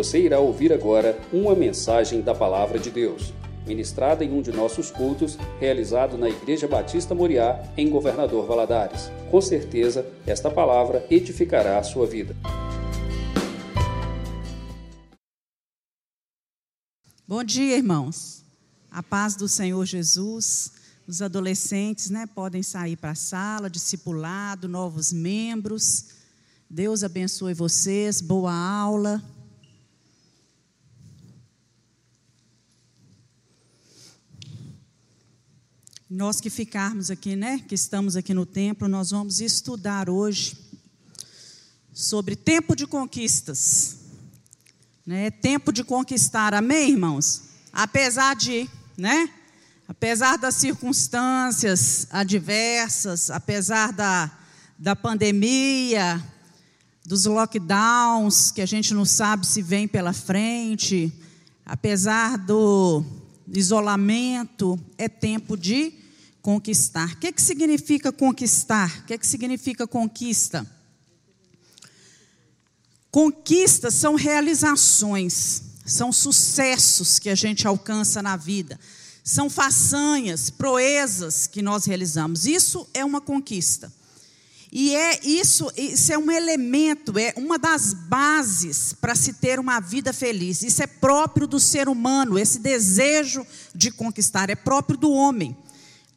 [0.00, 3.34] Você irá ouvir agora uma mensagem da Palavra de Deus,
[3.66, 9.10] ministrada em um de nossos cultos, realizado na Igreja Batista Moriá, em Governador Valadares.
[9.30, 12.34] Com certeza, esta palavra edificará a sua vida.
[17.28, 18.42] Bom dia, irmãos.
[18.90, 20.72] A paz do Senhor Jesus.
[21.06, 26.06] Os adolescentes né, podem sair para a sala, discipulado, novos membros.
[26.70, 29.22] Deus abençoe vocês, boa aula.
[36.12, 40.58] Nós que ficarmos aqui, né, que estamos aqui no templo, nós vamos estudar hoje
[41.94, 43.96] sobre tempo de conquistas.
[45.06, 45.30] Né?
[45.30, 47.42] Tempo de conquistar, amém, irmãos?
[47.72, 49.30] Apesar de, né?
[49.86, 54.36] Apesar das circunstâncias adversas, apesar da,
[54.76, 56.20] da pandemia,
[57.06, 61.12] dos lockdowns, que a gente não sabe se vem pela frente,
[61.64, 63.04] apesar do
[63.46, 65.99] isolamento, é tempo de
[66.42, 67.12] conquistar.
[67.12, 69.00] O que, que significa conquistar?
[69.00, 70.66] O que, que significa conquista?
[73.10, 78.78] Conquistas são realizações, são sucessos que a gente alcança na vida
[79.22, 82.46] são façanhas, proezas que nós realizamos.
[82.46, 83.92] Isso é uma conquista.
[84.72, 89.80] E é isso, isso é um elemento, é uma das bases para se ter uma
[89.80, 90.62] vida feliz.
[90.62, 93.44] Isso é próprio do ser humano, esse desejo
[93.74, 95.56] de conquistar é próprio do homem.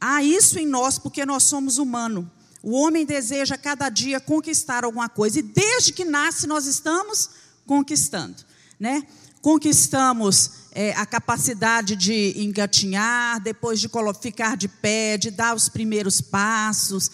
[0.06, 2.26] Há isso em nós porque nós somos humanos.
[2.62, 7.30] O homem deseja cada dia conquistar alguma coisa e desde que nasce nós estamos
[7.66, 8.36] conquistando,
[8.78, 9.08] né?
[9.42, 13.90] Conquistamos é, a capacidade de engatinhar, depois de
[14.22, 17.10] ficar de pé, de dar os primeiros passos,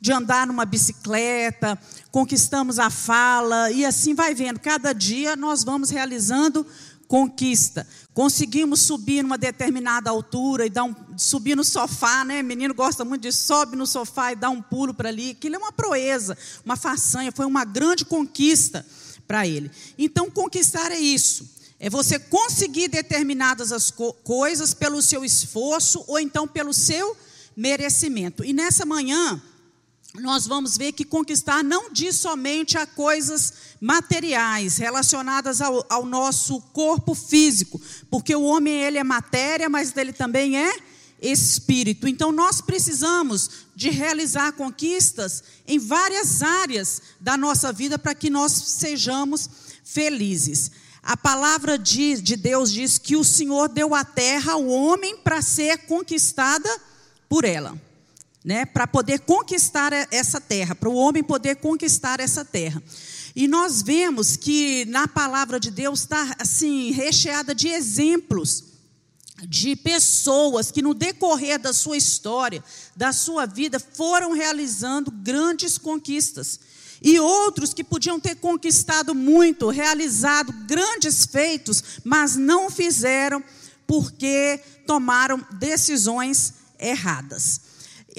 [0.00, 1.76] de andar numa bicicleta,
[2.12, 4.60] conquistamos a fala, e assim vai vendo.
[4.60, 6.64] Cada dia nós vamos realizando
[7.08, 7.86] conquista.
[8.12, 12.42] Conseguimos subir numa determinada altura e dar um, subir no sofá, né?
[12.42, 15.30] Menino gosta muito de sobe no sofá e dá um pulo para ali.
[15.30, 18.86] Aquilo é uma proeza, uma façanha, foi uma grande conquista
[19.26, 19.70] para ele.
[19.96, 21.48] Então, conquistar é isso.
[21.80, 27.16] É você conseguir determinadas as co coisas pelo seu esforço ou então pelo seu
[27.56, 28.44] merecimento.
[28.44, 29.40] E nessa manhã,
[30.14, 36.60] nós vamos ver que conquistar não diz somente a coisas materiais relacionadas ao, ao, nosso
[36.72, 37.80] corpo físico,
[38.10, 40.72] porque o homem ele é matéria, mas ele também é
[41.20, 42.08] espírito.
[42.08, 48.52] Então nós precisamos de realizar conquistas em várias áreas da nossa vida para que nós
[48.52, 49.48] sejamos
[49.84, 50.70] felizes.
[51.02, 55.42] A palavra de, de Deus diz que o Senhor deu a terra ao homem para
[55.42, 56.68] ser conquistada
[57.28, 57.78] por ela.
[58.44, 62.82] Né, para poder conquistar essa terra, para o homem poder conquistar essa terra.
[63.34, 68.64] E nós vemos que na palavra de Deus está assim recheada de exemplos
[69.46, 72.62] de pessoas que no decorrer da sua história,
[72.96, 76.58] da sua vida, foram realizando grandes conquistas.
[77.00, 83.42] E outros que podiam ter conquistado muito, realizado grandes feitos, mas não fizeram
[83.86, 87.67] porque tomaram decisões erradas.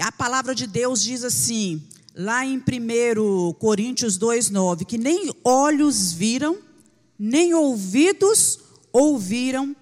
[0.02, 1.82] A palavra de Deus diz assim,
[2.16, 6.58] lá em 1 Coríntios 2,9, que nem olhos viram,
[7.18, 8.60] nem ouvidos
[8.94, 9.76] ouviram,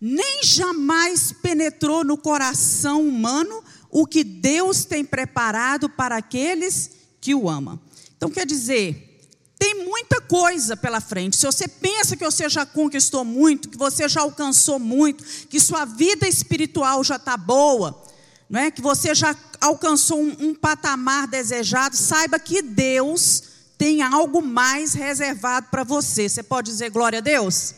[0.00, 6.90] nem jamais penetrou no coração humano o que Deus tem preparado para aqueles
[7.20, 7.80] que o amam.
[8.16, 9.20] Então, quer dizer,
[9.58, 11.36] tem muita coisa pela frente.
[11.36, 15.84] Se você pensa que você já conquistou muito, que você já alcançou muito, que sua
[15.84, 18.04] vida espiritual já está boa,
[18.48, 18.70] não é?
[18.70, 23.42] que você já alcançou um, um patamar desejado, saiba que Deus
[23.78, 26.28] tem algo mais reservado para você.
[26.28, 27.74] Você pode dizer glória a Deus?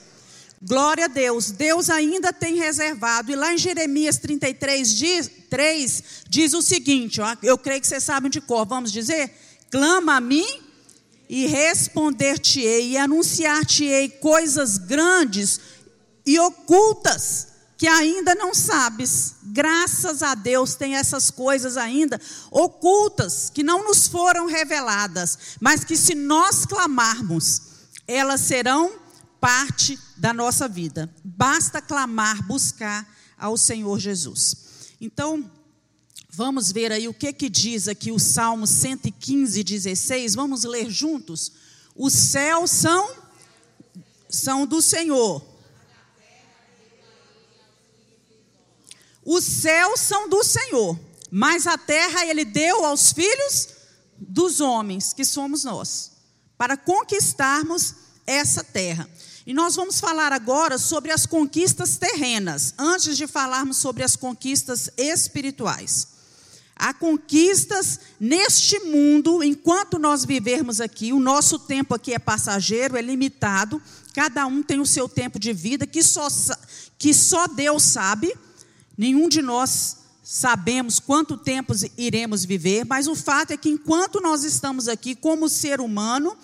[0.60, 3.30] Glória a Deus, Deus ainda tem reservado.
[3.30, 8.02] E lá em Jeremias 33, diz, 3, diz o seguinte: ó, eu creio que vocês
[8.02, 9.30] sabem de cor, vamos dizer?
[9.70, 10.46] Clama a mim
[11.28, 15.60] e responder-te-ei e anunciar-te-ei coisas grandes
[16.24, 19.36] e ocultas que ainda não sabes.
[19.42, 22.20] Graças a Deus tem essas coisas ainda
[22.50, 27.62] ocultas que não nos foram reveladas, mas que se nós clamarmos,
[28.06, 28.92] elas serão
[29.40, 31.12] parte da nossa vida.
[31.24, 33.06] Basta clamar, buscar
[33.38, 34.56] ao Senhor Jesus.
[35.00, 35.50] Então,
[36.36, 40.34] Vamos ver aí o que que diz aqui o Salmo 115, 16.
[40.34, 41.50] Vamos ler juntos?
[41.96, 43.10] Os céus são
[44.28, 45.42] são do Senhor.
[49.26, 50.96] Os céus são do Senhor,
[51.32, 53.70] mas a terra ele deu aos filhos
[54.16, 56.12] dos homens, que somos nós,
[56.56, 57.92] para conquistarmos
[58.24, 59.10] essa terra.
[59.44, 64.88] E nós vamos falar agora sobre as conquistas terrenas, antes de falarmos sobre as conquistas
[64.96, 66.06] espirituais.
[66.76, 73.02] Há conquistas neste mundo, enquanto nós vivermos aqui, o nosso tempo aqui é passageiro, é
[73.02, 73.82] limitado,
[74.14, 76.28] cada um tem o seu tempo de vida que só,
[76.96, 78.32] que só Deus sabe,
[78.96, 84.42] nenhum de nós sabemos quanto tempo iremos viver, mas o fato é que enquanto nós
[84.42, 86.36] estamos aqui como ser humano,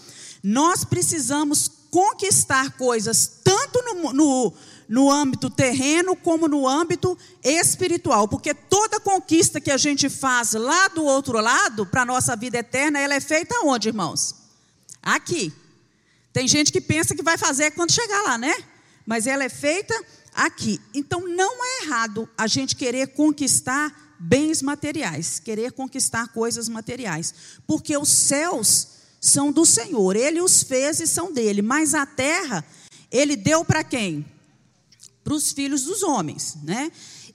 [0.42, 4.52] nós precisamos conquistar coisas tanto no, no,
[4.88, 10.88] no âmbito terreno como no âmbito espiritual, porque toda conquista que a gente faz lá
[10.88, 14.34] do outro lado, para a nossa vida eterna, ela é feita onde, irmãos?
[15.02, 15.52] Aqui.
[16.32, 18.54] Tem gente que pensa que vai fazer quando chegar lá, né?
[19.04, 19.94] Mas ela é feita
[20.34, 20.80] aqui.
[20.94, 27.34] Então não é errado a gente querer conquistar bens materiais, querer conquistar coisas materiais,
[27.66, 28.88] porque os céus
[29.20, 32.64] são do Senhor, ele os fez e são dele, mas a terra
[33.10, 34.24] ele deu para quem?
[35.22, 36.90] Para os filhos dos homens, né?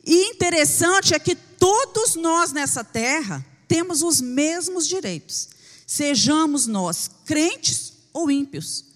[0.05, 5.49] E interessante é que todos nós nessa terra temos os mesmos direitos,
[5.85, 8.86] sejamos nós crentes ou ímpios.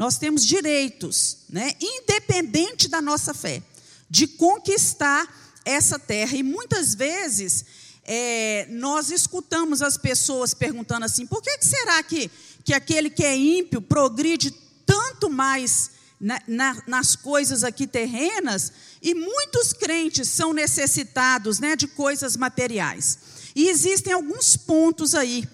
[0.00, 3.62] Nós temos direitos, né, independente da nossa fé,
[4.08, 5.28] de conquistar
[5.62, 6.38] essa terra.
[6.38, 7.66] E muitas vezes
[8.06, 12.30] é, nós escutamos as pessoas perguntando assim: por que, que será que,
[12.64, 14.50] que aquele que é ímpio progride
[14.86, 21.86] tanto mais na, na, nas coisas aqui terrenas e muitos crentes são necessitados né, de
[21.86, 23.18] coisas materiais?
[23.54, 25.46] E existem alguns pontos aí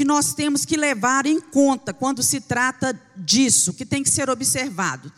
[0.00, 4.30] que nós temos que levar em conta quando se trata disso, que tem que ser
[4.30, 5.12] observado.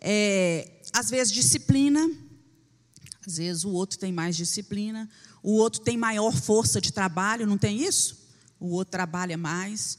[0.00, 2.10] É, às vezes, disciplina,
[3.24, 5.08] às vezes o outro tem mais disciplina,
[5.44, 8.18] o outro tem maior força de trabalho, não tem isso?
[8.58, 9.96] O outro trabalha mais,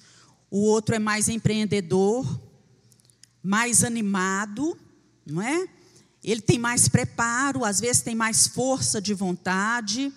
[0.52, 2.28] o outro é mais empreendedor,
[3.42, 4.78] mais animado,
[5.26, 5.70] não é?
[6.22, 10.12] Ele tem mais preparo, às vezes tem mais força de vontade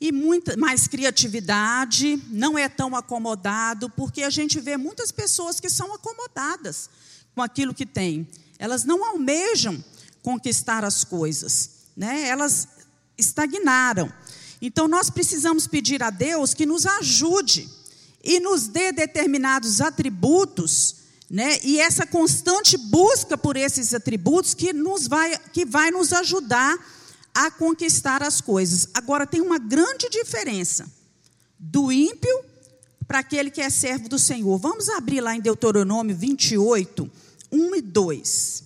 [0.00, 5.68] e muita mais criatividade, não é tão acomodado, porque a gente vê muitas pessoas que
[5.68, 6.88] são acomodadas
[7.34, 8.28] com aquilo que têm.
[8.58, 9.82] Elas não almejam
[10.22, 12.28] conquistar as coisas, né?
[12.28, 12.68] Elas
[13.16, 14.12] estagnaram.
[14.62, 17.68] Então nós precisamos pedir a Deus que nos ajude
[18.22, 20.96] e nos dê determinados atributos,
[21.28, 21.58] né?
[21.62, 26.78] E essa constante busca por esses atributos que nos vai que vai nos ajudar
[27.38, 28.88] a conquistar as coisas.
[28.92, 30.90] Agora, tem uma grande diferença
[31.56, 32.44] do ímpio
[33.06, 34.58] para aquele que é servo do Senhor.
[34.58, 37.08] Vamos abrir lá em Deuteronômio 28,
[37.52, 38.64] 1 e 2.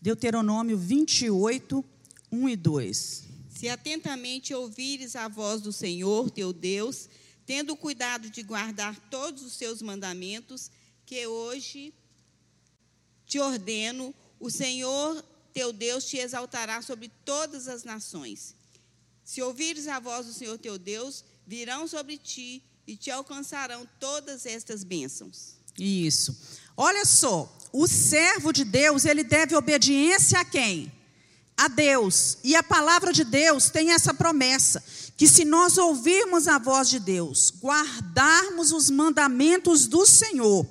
[0.00, 1.84] Deuteronômio 28,
[2.32, 3.24] 1 e 2.
[3.50, 7.10] Se atentamente ouvires a voz do Senhor teu Deus,
[7.44, 10.70] tendo cuidado de guardar todos os seus mandamentos,
[11.04, 11.92] que hoje
[13.26, 15.22] te ordeno, o Senhor
[15.56, 18.54] teu Deus te exaltará sobre todas as nações.
[19.24, 24.44] Se ouvires a voz do Senhor teu Deus, virão sobre ti e te alcançarão todas
[24.44, 25.54] estas bênçãos.
[25.78, 26.36] Isso.
[26.76, 30.92] Olha só, o servo de Deus, ele deve obediência a quem?
[31.56, 32.36] A Deus.
[32.44, 34.84] E a palavra de Deus tem essa promessa:
[35.16, 40.66] que se nós ouvirmos a voz de Deus, guardarmos os mandamentos do Senhor,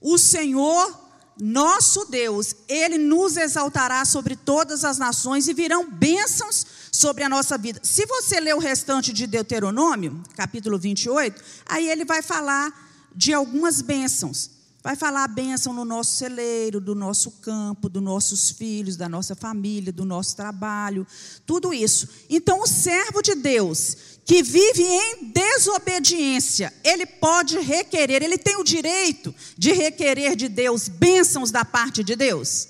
[0.00, 1.05] o Senhor
[1.38, 7.58] nosso Deus, Ele nos exaltará sobre todas as nações e virão bênçãos sobre a nossa
[7.58, 7.80] vida.
[7.82, 12.72] Se você ler o restante de Deuteronômio, capítulo 28, aí ele vai falar
[13.14, 14.50] de algumas bênçãos.
[14.82, 19.34] Vai falar a bênção no nosso celeiro, do nosso campo, dos nossos filhos, da nossa
[19.34, 21.04] família, do nosso trabalho,
[21.44, 22.08] tudo isso.
[22.30, 28.64] Então, o servo de Deus, que vive em desobediência, ele pode requerer, ele tem o
[28.64, 32.66] direito de requerer de Deus bênçãos da parte de Deus.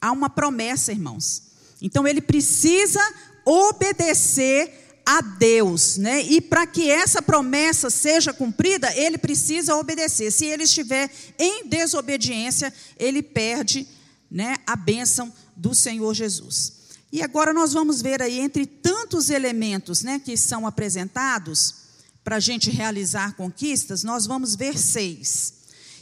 [0.00, 1.42] Há uma promessa, irmãos.
[1.82, 3.00] Então, ele precisa
[3.44, 4.72] obedecer
[5.04, 6.22] a Deus, né?
[6.22, 10.32] E para que essa promessa seja cumprida, ele precisa obedecer.
[10.32, 13.86] Se ele estiver em desobediência, ele perde,
[14.30, 16.75] né, a bênção do Senhor Jesus.
[17.12, 21.86] E agora nós vamos ver aí entre tantos elementos, né, que são apresentados
[22.24, 25.54] para a gente realizar conquistas, nós vamos ver seis.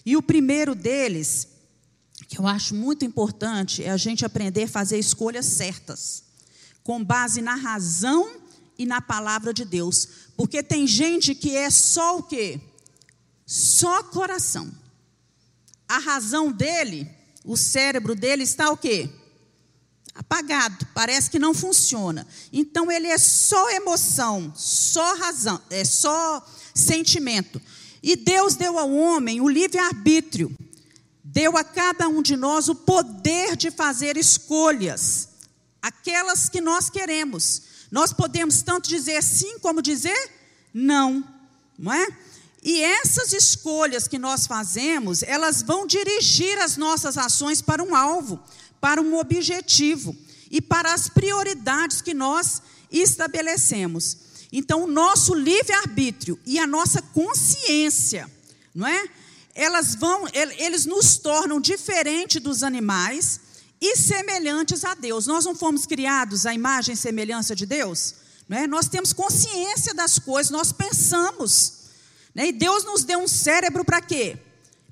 [0.07, 1.49] E o primeiro deles,
[2.29, 6.23] que eu acho muito importante, é a gente aprender a fazer escolhas certas,
[6.83, 8.41] com base na razão
[8.79, 10.09] e na palavra de Deus.
[10.37, 12.59] Porque tem gente que é só o quê?
[13.47, 14.73] Só coração.
[15.87, 17.09] A razão dele,
[17.45, 19.11] o cérebro dele está o quê?
[20.15, 22.27] Apagado, parece que não funciona.
[22.53, 27.61] Então ele é só emoção, só razão, é só sentimento.
[28.03, 30.55] E Deus deu ao homem o livre-arbítrio.
[31.23, 35.31] deu a cada um de nós o poder de fazer escolhas,
[35.83, 37.63] aquelas que nós queremos.
[37.91, 40.31] Nós podemos tanto dizer sim como dizer
[40.73, 41.25] não,
[41.77, 42.07] não é?
[42.63, 48.41] E essas escolhas que nós fazemos, elas vão dirigir as nossas ações para um alvo,
[48.85, 50.15] para um objetivo
[50.51, 52.61] e para as prioridades que nós
[52.93, 54.19] estabelecemos.
[54.53, 58.31] Então, o nosso livre-arbítrio e a nossa consciência,
[58.75, 59.09] não é?
[59.55, 63.41] Elas vão, eles nos tornam diferentes dos animais
[63.81, 65.27] e semelhantes a Deus.
[65.27, 68.17] Nós não fomos criados à imagem e semelhança de Deus?
[68.47, 68.67] Não é?
[68.67, 71.85] Nós temos consciência das coisas, nós pensamos.
[72.35, 72.49] Né?
[72.49, 74.37] E Deus nos deu um cérebro para quê?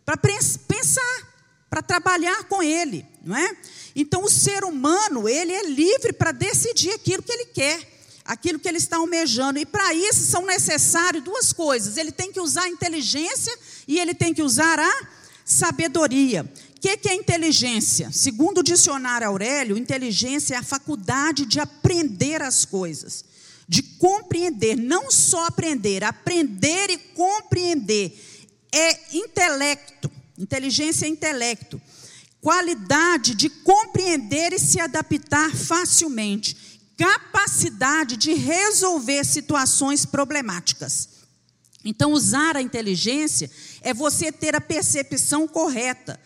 [0.03, 1.29] Para pensar,
[1.69, 3.57] para trabalhar com Ele, não é?
[3.95, 7.81] Então o ser humano, ele é livre para decidir aquilo que ele quer,
[8.25, 9.59] aquilo que ele está almejando.
[9.59, 11.97] E para isso são necessárias duas coisas.
[11.97, 13.57] Ele tem que usar a inteligência
[13.87, 15.07] e ele tem que usar a
[15.45, 16.43] sabedoria.
[16.77, 18.11] O que, que é inteligência?
[18.13, 23.25] Segundo o dicionário Aurélio, inteligência é a faculdade de aprender as coisas
[23.73, 28.13] de compreender, não só aprender, aprender e compreender.
[28.71, 31.81] É intelecto, inteligência é intelecto.
[32.43, 36.81] Qualidade de compreender e se adaptar facilmente.
[36.99, 41.09] Capacidade de resolver situações problemáticas.
[41.85, 43.49] Então, usar a inteligência
[43.81, 46.21] é você ter a percepção correta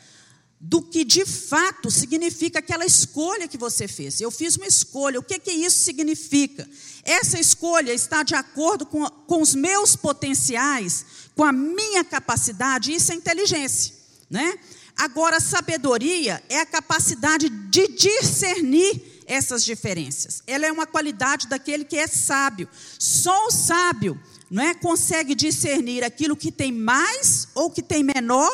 [0.58, 4.18] do que de fato significa aquela escolha que você fez.
[4.18, 6.66] Eu fiz uma escolha, o que, que isso significa?
[7.04, 11.04] Essa escolha está de acordo com, com os meus potenciais,
[11.34, 13.94] com a minha capacidade, isso é inteligência.
[14.30, 14.58] Né?
[14.96, 20.42] Agora, sabedoria é a capacidade de discernir essas diferenças.
[20.46, 22.68] Ela é uma qualidade daquele que é sábio.
[22.98, 24.18] Só o sábio
[24.50, 28.50] não é, consegue discernir aquilo que tem mais ou que tem menor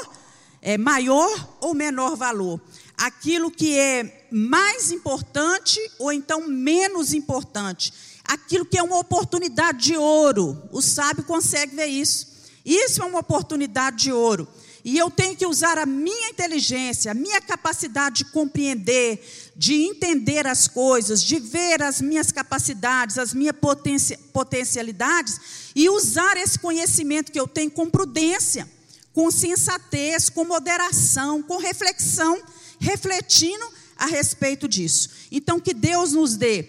[0.62, 2.60] é, maior ou menor valor.
[2.96, 7.92] Aquilo que é mais importante ou então menos importante.
[8.24, 10.62] Aquilo que é uma oportunidade de ouro.
[10.70, 12.28] O sábio consegue ver isso.
[12.64, 14.48] Isso é uma oportunidade de ouro.
[14.84, 20.46] E eu tenho que usar a minha inteligência, a minha capacidade de compreender, de entender
[20.46, 23.54] as coisas, de ver as minhas capacidades, as minhas
[24.32, 25.40] potencialidades
[25.74, 28.68] e usar esse conhecimento que eu tenho com prudência
[29.12, 32.42] com sensatez, com moderação, com reflexão,
[32.78, 33.64] refletindo
[33.96, 35.10] a respeito disso.
[35.30, 36.68] Então, que Deus nos dê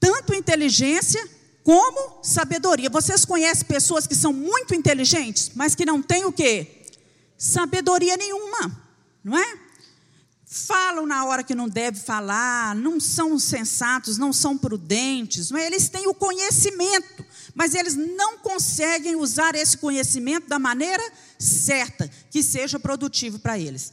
[0.00, 1.28] tanto inteligência
[1.62, 2.90] como sabedoria.
[2.90, 6.83] Vocês conhecem pessoas que são muito inteligentes, mas que não têm o quê?
[7.36, 8.80] Sabedoria nenhuma,
[9.22, 9.58] não é?
[10.46, 15.66] Falam na hora que não deve falar, não são sensatos, não são prudentes, não é?
[15.66, 17.24] eles têm o conhecimento,
[17.54, 21.02] mas eles não conseguem usar esse conhecimento da maneira
[21.38, 23.92] certa, que seja produtivo para eles.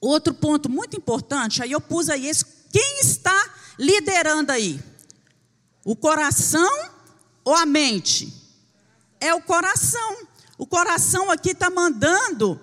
[0.00, 4.80] Outro ponto muito importante, aí eu pus aí esse, quem está liderando aí?
[5.84, 6.90] O coração
[7.44, 8.32] ou a mente?
[9.20, 10.28] É o coração.
[10.60, 12.60] O coração aqui está mandando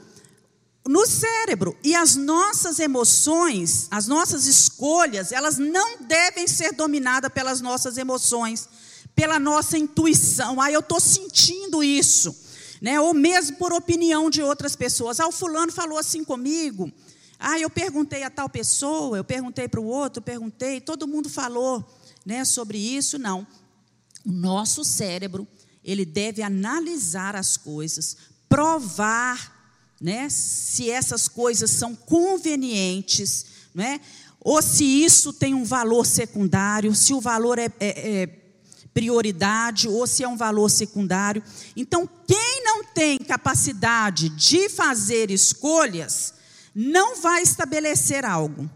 [0.88, 1.76] no cérebro.
[1.84, 8.70] E as nossas emoções, as nossas escolhas, elas não devem ser dominadas pelas nossas emoções,
[9.16, 10.62] pela nossa intuição.
[10.62, 12.46] Ah, eu estou sentindo isso
[12.80, 13.00] né?
[13.00, 15.20] ou mesmo por opinião de outras pessoas.
[15.20, 16.92] Ah, o fulano falou assim comigo.
[17.40, 21.84] Ah, eu perguntei a tal pessoa, eu perguntei para o outro, perguntei, todo mundo falou
[22.24, 23.18] né, sobre isso.
[23.18, 23.48] Não.
[24.24, 25.48] O nosso cérebro,
[25.88, 28.18] ele deve analisar as coisas,
[28.50, 29.56] provar
[30.02, 34.02] né, se essas coisas são convenientes, né,
[34.42, 38.28] ou se isso tem um valor secundário, se o valor é, é, é
[38.94, 41.42] prioridade ou se é um valor secundário.
[41.76, 46.34] Então, quem não tem capacidade de fazer escolhas,
[46.76, 48.70] não vai estabelecer algo.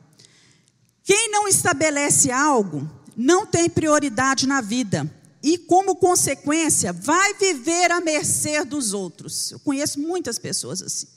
[1.03, 5.11] Quem não estabelece algo, não tem prioridade na vida.
[5.43, 9.51] E, como consequência, vai viver à mercê dos outros.
[9.51, 11.07] Eu conheço muitas pessoas assim.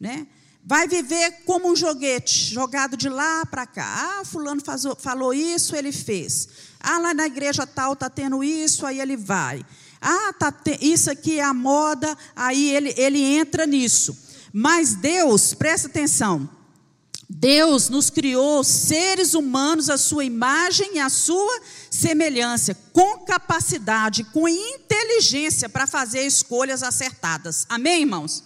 [0.00, 0.26] Né?
[0.64, 4.18] Vai viver como um joguete, jogado de lá para cá.
[4.18, 4.60] Ah, fulano
[4.98, 6.48] falou isso, ele fez.
[6.80, 9.64] Ah, lá na igreja tal está tendo isso, aí ele vai.
[10.00, 10.78] Ah, tá te...
[10.80, 14.16] isso aqui é a moda, aí ele, ele entra nisso.
[14.52, 16.48] Mas Deus, presta atenção,
[17.28, 24.48] Deus nos criou seres humanos à sua imagem e à sua semelhança, com capacidade, com
[24.48, 27.66] inteligência para fazer escolhas acertadas.
[27.68, 28.44] Amém, irmãos?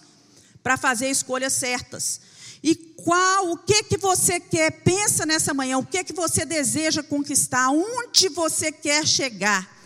[0.63, 2.21] Para fazer escolhas certas.
[2.63, 4.71] E qual, o que que você quer?
[4.83, 7.69] Pensa nessa manhã, o que que você deseja conquistar?
[7.69, 9.79] Onde você quer chegar?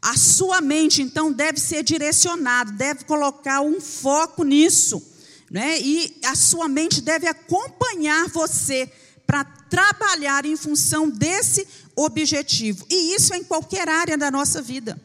[0.00, 5.02] A sua mente então deve ser direcionada, deve colocar um foco nisso.
[5.50, 5.80] Né?
[5.80, 8.90] E a sua mente deve acompanhar você
[9.26, 12.86] para trabalhar em função desse objetivo.
[12.88, 14.98] E isso é em qualquer área da nossa vida.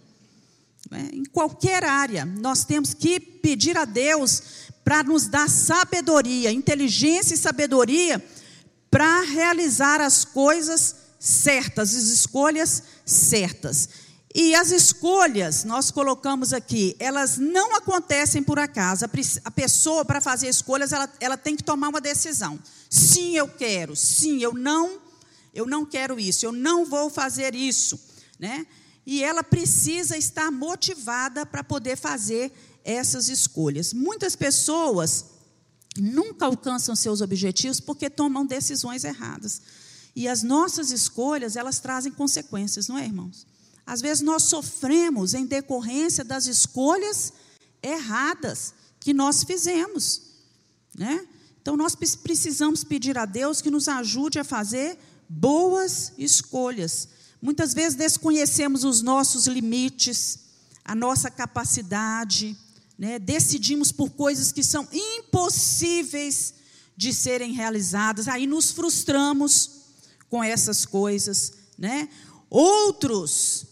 [0.89, 1.09] Né?
[1.13, 4.43] Em qualquer área, nós temos que pedir a Deus
[4.83, 8.23] para nos dar sabedoria, inteligência e sabedoria
[8.91, 13.89] para realizar as coisas certas, as escolhas certas.
[14.35, 19.05] E as escolhas, nós colocamos aqui, elas não acontecem por acaso.
[19.45, 22.59] A pessoa, para fazer escolhas, ela, ela tem que tomar uma decisão.
[22.89, 23.95] Sim, eu quero.
[23.95, 24.99] Sim, eu não,
[25.53, 26.47] eu não quero isso.
[26.47, 27.99] Eu não vou fazer isso.
[28.39, 28.65] Né?
[29.05, 32.51] E ela precisa estar motivada para poder fazer
[32.83, 33.93] essas escolhas.
[33.93, 35.25] Muitas pessoas
[35.95, 39.61] nunca alcançam seus objetivos porque tomam decisões erradas.
[40.15, 43.52] E as nossas escolhas, elas trazem consequências, não é, irmãos?
[43.85, 47.33] Às vezes nós sofremos em decorrência das escolhas
[47.81, 50.21] erradas que nós fizemos,
[50.97, 51.27] né?
[51.61, 54.97] Então nós precisamos pedir a Deus que nos ajude a fazer
[55.29, 57.07] boas escolhas.
[57.41, 60.39] Muitas vezes desconhecemos os nossos limites,
[60.83, 62.57] a nossa capacidade,
[62.97, 63.17] né?
[63.17, 66.53] decidimos por coisas que são impossíveis
[66.95, 69.71] de serem realizadas, aí nos frustramos
[70.29, 71.53] com essas coisas.
[71.77, 72.09] Né?
[72.49, 73.65] Outros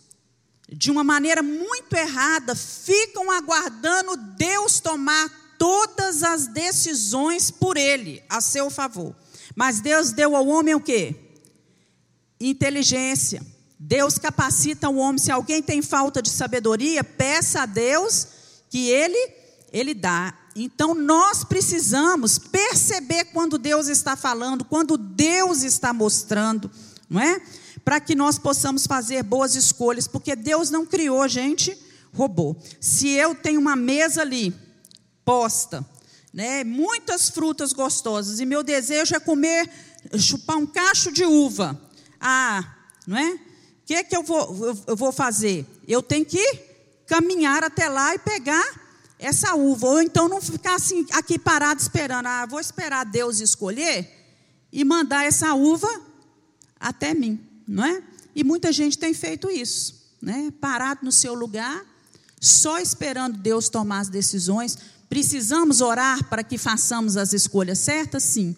[0.72, 8.40] de uma maneira muito errada, ficam aguardando Deus tomar todas as decisões por ele, a
[8.40, 9.16] seu favor.
[9.56, 11.16] Mas Deus deu ao homem o quê?
[12.40, 13.46] Inteligência.
[13.78, 15.18] Deus capacita o homem.
[15.18, 18.28] Se alguém tem falta de sabedoria, peça a Deus
[18.70, 20.34] que ele ele dá.
[20.56, 26.70] Então nós precisamos perceber quando Deus está falando, quando Deus está mostrando,
[27.10, 27.42] não é?
[27.84, 31.78] Para que nós possamos fazer boas escolhas, porque Deus não criou gente
[32.14, 32.56] robô.
[32.80, 34.54] Se eu tenho uma mesa ali
[35.24, 35.86] posta,
[36.34, 39.70] né, muitas frutas gostosas e meu desejo é comer,
[40.18, 41.80] chupar um cacho de uva,
[42.20, 42.76] ah,
[43.08, 43.34] não é?
[43.34, 43.40] O
[43.86, 45.66] que é que eu vou, eu, vou fazer?
[45.88, 46.44] Eu tenho que
[47.08, 48.80] caminhar até lá e pegar
[49.20, 54.10] essa uva, ou então não ficar assim aqui parado esperando, ah, vou esperar Deus escolher
[54.72, 55.90] e mandar essa uva
[56.80, 58.04] até mim não é?
[58.36, 60.52] E muita gente tem feito isso, né?
[60.60, 61.86] Parado no seu lugar,
[62.40, 64.78] só esperando Deus tomar as decisões.
[65.08, 68.56] Precisamos orar para que façamos as escolhas certas, sim.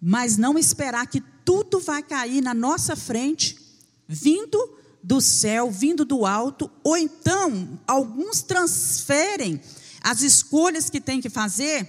[0.00, 3.58] Mas não esperar que tudo vai cair na nossa frente,
[4.06, 9.60] vindo do céu, vindo do alto, ou então alguns transferem
[10.02, 11.88] as escolhas que tem que fazer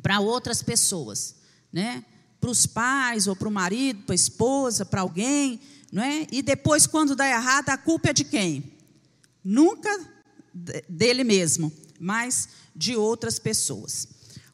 [0.00, 1.36] para outras pessoas,
[1.72, 2.04] né?
[2.44, 5.58] Para os pais, ou para o marido, para a esposa, para alguém,
[5.90, 6.26] não é?
[6.30, 8.70] E depois, quando dá errado, a culpa é de quem?
[9.42, 9.88] Nunca
[10.86, 14.06] dele mesmo, mas de outras pessoas.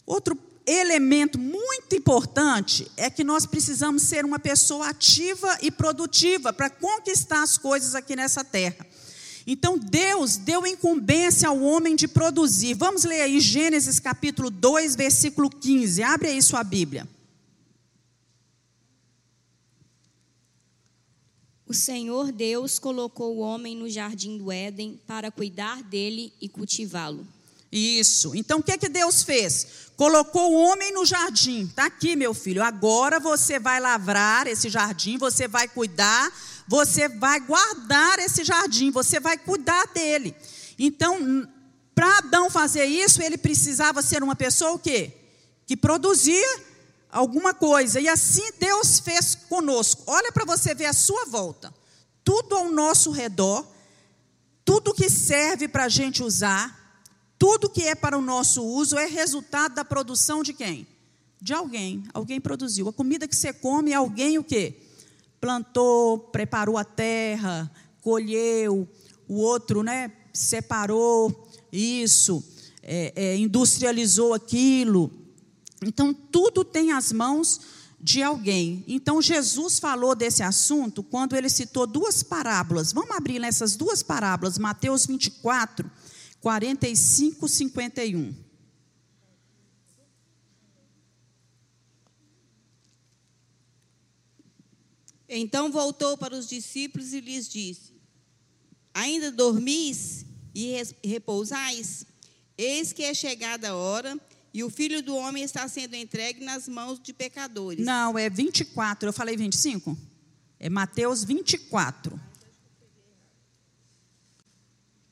[0.07, 6.71] Outro elemento muito importante é que nós precisamos ser uma pessoa ativa e produtiva para
[6.71, 8.87] conquistar as coisas aqui nessa terra.
[9.45, 12.75] Então Deus deu incumbência ao homem de produzir.
[12.75, 16.05] Vamos ler aí Gênesis capítulo 2, versículo 15.
[16.05, 17.09] Abre aí sua Bíblia.
[21.71, 27.25] O Senhor Deus colocou o homem no jardim do Éden para cuidar dele e cultivá-lo.
[27.71, 28.35] Isso.
[28.35, 29.93] Então o que é que Deus fez?
[29.97, 31.67] Colocou o homem no jardim.
[31.67, 32.61] Está aqui, meu filho.
[32.61, 36.33] Agora você vai lavrar esse jardim, você vai cuidar,
[36.67, 40.35] você vai guardar esse jardim, você vai cuidar dele.
[40.77, 41.49] Então,
[41.95, 45.13] para Adão fazer isso, ele precisava ser uma pessoa o quê?
[45.69, 46.49] Que produzia
[47.11, 48.01] alguma coisa.
[48.01, 50.03] E assim Deus fez conosco.
[50.07, 51.73] Olha para você ver a sua volta.
[52.25, 53.67] Tudo ao nosso redor,
[54.65, 56.79] tudo que serve para a gente usar,
[57.39, 60.87] tudo que é para o nosso uso é resultado da produção de quem?
[61.41, 62.05] De alguém.
[62.13, 62.89] Alguém produziu.
[62.89, 64.75] A comida que você come, alguém o quê?
[65.41, 67.71] Plantou, preparou a terra,
[68.03, 68.87] colheu,
[69.27, 70.13] o outro, né?
[70.33, 72.45] Separou isso,
[72.83, 75.11] é, é, industrializou aquilo.
[75.83, 77.61] Então, tudo tem as mãos
[78.01, 78.85] de alguém.
[78.87, 82.93] Então, Jesus falou desse assunto quando ele citou duas parábolas.
[82.93, 85.91] Vamos abrir nessas duas parábolas, Mateus 24,
[86.41, 88.51] 45 e 51.
[95.33, 97.95] Então voltou para os discípulos e lhes disse:
[98.93, 102.05] Ainda dormis e repousais?
[102.59, 104.21] Eis que é chegada a hora
[104.53, 107.85] e o filho do homem está sendo entregue nas mãos de pecadores.
[107.85, 109.09] Não, é 24.
[109.09, 109.97] Eu falei 25?
[110.59, 112.21] É Mateus 24.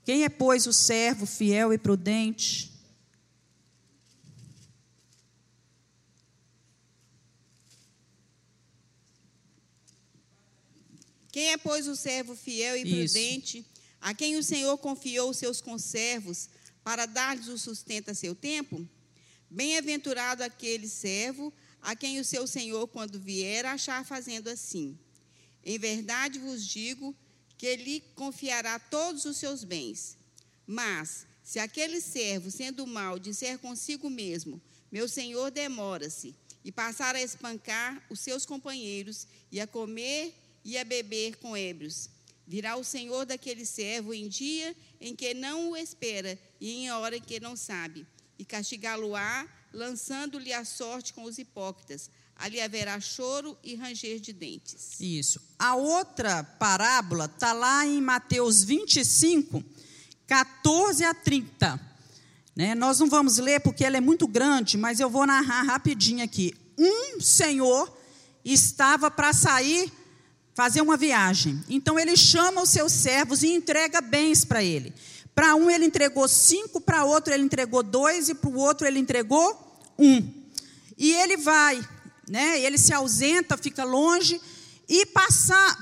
[0.04, 2.72] Quem é, pois, o servo fiel e prudente?
[11.30, 13.68] Quem é, pois, o servo fiel e prudente, Isso.
[14.00, 16.48] a quem o Senhor confiou os seus conservos
[16.82, 18.88] para dar-lhes o sustento a seu tempo?
[19.50, 24.98] Bem-aventurado aquele servo a quem o seu Senhor, quando vier, achar fazendo assim.
[25.64, 27.14] Em verdade vos digo
[27.56, 30.16] que ele confiará todos os seus bens.
[30.66, 34.60] Mas, se aquele servo, sendo mau, disser consigo mesmo:
[34.92, 36.34] Meu senhor demora-se,
[36.64, 40.34] e passar a espancar os seus companheiros, e a comer
[40.64, 42.10] e a beber com ébrios,
[42.46, 47.16] virá o senhor daquele servo em dia em que não o espera e em hora
[47.16, 48.06] em que não sabe,
[48.38, 52.10] e castigá-lo-á, lançando-lhe a sorte com os hipócritas.
[52.36, 55.00] Ali haverá choro e ranger de dentes.
[55.00, 55.40] Isso.
[55.58, 59.64] A outra parábola está lá em Mateus 25,
[60.26, 61.80] 14 a 30.
[62.54, 62.74] Né?
[62.76, 66.54] Nós não vamos ler porque ela é muito grande, mas eu vou narrar rapidinho aqui.
[66.78, 67.92] Um senhor
[68.44, 69.92] estava para sair
[70.58, 71.62] fazer uma viagem.
[71.68, 74.92] Então ele chama os seus servos e entrega bens para ele.
[75.38, 78.98] Para um ele entregou cinco, para outro ele entregou dois e para o outro ele
[78.98, 80.28] entregou um.
[80.96, 81.80] E ele vai,
[82.28, 82.60] né?
[82.60, 84.40] Ele se ausenta, fica longe
[84.88, 85.06] e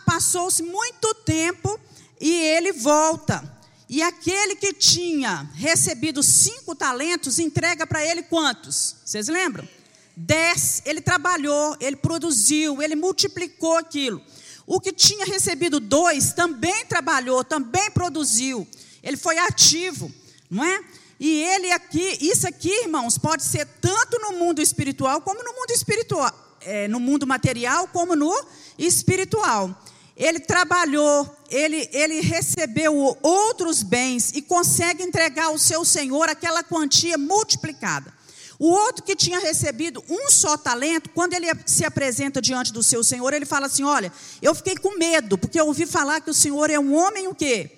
[0.05, 1.81] passou-se muito tempo
[2.21, 3.51] e ele volta.
[3.89, 8.97] E aquele que tinha recebido cinco talentos entrega para ele quantos?
[9.07, 9.67] Vocês lembram?
[10.15, 10.83] Dez.
[10.85, 14.21] Ele trabalhou, ele produziu, ele multiplicou aquilo.
[14.67, 18.69] O que tinha recebido dois também trabalhou, também produziu.
[19.07, 20.13] Ele foi ativo,
[20.51, 20.81] não é?
[21.19, 25.71] E ele aqui, isso aqui, irmãos, pode ser tanto no mundo espiritual como no mundo
[25.71, 28.35] espiritual, é, no mundo material como no
[28.77, 29.71] espiritual.
[30.17, 37.17] Ele trabalhou, ele, ele recebeu outros bens e consegue entregar ao seu senhor aquela quantia
[37.17, 38.13] multiplicada.
[38.59, 43.05] O outro que tinha recebido um só talento, quando ele se apresenta diante do seu
[43.05, 46.35] senhor, ele fala assim: Olha, eu fiquei com medo, porque eu ouvi falar que o
[46.35, 47.71] senhor é um homem o quê?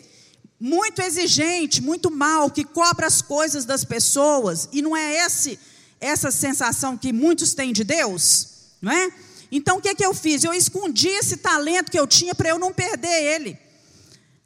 [0.60, 5.58] Muito exigente, muito mal, que cobra as coisas das pessoas, e não é esse
[6.00, 8.48] essa sensação que muitos têm de Deus,
[8.80, 9.12] não é?
[9.50, 10.44] Então o que, que eu fiz?
[10.44, 13.58] Eu escondi esse talento que eu tinha para eu não perder ele.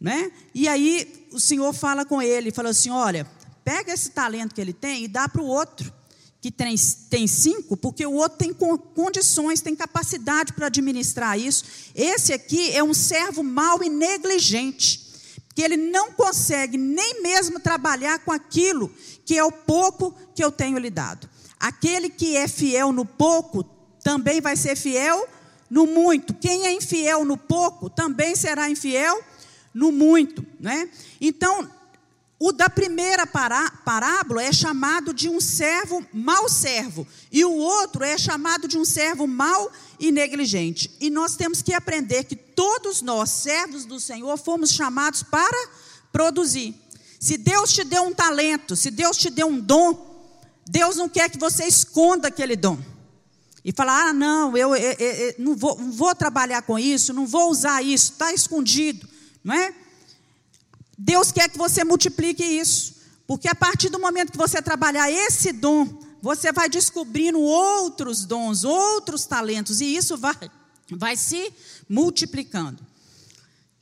[0.01, 0.33] Né?
[0.55, 3.27] E aí o Senhor fala com ele, fala assim: olha,
[3.65, 5.93] pega esse talento que ele tem e dá para o outro,
[6.41, 6.75] que tem,
[7.09, 11.65] tem cinco, porque o outro tem condições, tem capacidade para administrar isso.
[11.95, 15.12] Esse aqui é um servo mau e negligente,
[15.55, 18.91] que ele não consegue nem mesmo trabalhar com aquilo
[19.25, 21.29] que é o pouco que eu tenho lhe dado.
[21.59, 23.63] Aquele que é fiel no pouco
[24.03, 25.29] também vai ser fiel
[25.71, 26.35] no muito.
[26.35, 29.23] Quem é infiel no pouco também será infiel
[29.73, 30.89] no muito, né?
[31.21, 31.71] Então,
[32.45, 38.03] o da primeira pará, parábola é chamado de um servo mau servo, e o outro
[38.03, 40.91] é chamado de um servo mau e negligente.
[41.01, 45.69] E nós temos que aprender que todos nós, servos do Senhor, fomos chamados para
[46.11, 46.75] produzir.
[47.21, 50.35] Se Deus te deu um talento, se Deus te deu um dom,
[50.69, 52.77] Deus não quer que você esconda aquele dom.
[53.65, 57.25] E falar, ah, não, eu, eu, eu não, vou, não vou trabalhar com isso, não
[57.25, 59.09] vou usar isso, está escondido,
[59.45, 59.73] não é?
[60.99, 62.95] Deus quer que você multiplique isso,
[63.27, 65.87] porque a partir do momento que você trabalhar esse dom,
[66.21, 70.51] você vai descobrindo outros dons, outros talentos, e isso vai,
[70.91, 71.53] vai se
[71.89, 72.87] multiplicando.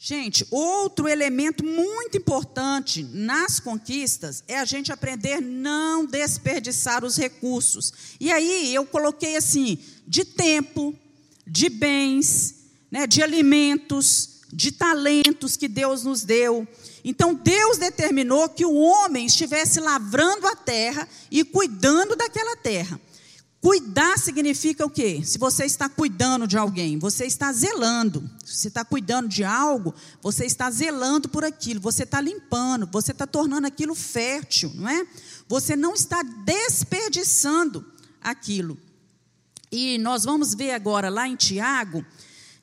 [0.02, 7.18] Gente, outro elemento muito importante nas conquistas é a gente aprender a não desperdiçar os
[7.18, 7.92] recursos.
[8.18, 10.98] E aí eu coloquei assim: de tempo,
[11.46, 12.54] de bens,
[12.90, 16.66] né, de alimentos, de talentos que Deus nos deu.
[17.04, 23.00] Então Deus determinou que o homem estivesse lavrando a terra e cuidando daquela terra.
[23.60, 25.20] Cuidar significa o quê?
[25.22, 28.28] Se você está cuidando de alguém, você está zelando.
[28.42, 33.12] Se você está cuidando de algo, você está zelando por aquilo, você está limpando, você
[33.12, 35.06] está tornando aquilo fértil, não é?
[35.46, 37.84] Você não está desperdiçando
[38.18, 38.78] aquilo.
[39.70, 42.04] E nós vamos ver agora lá em Tiago,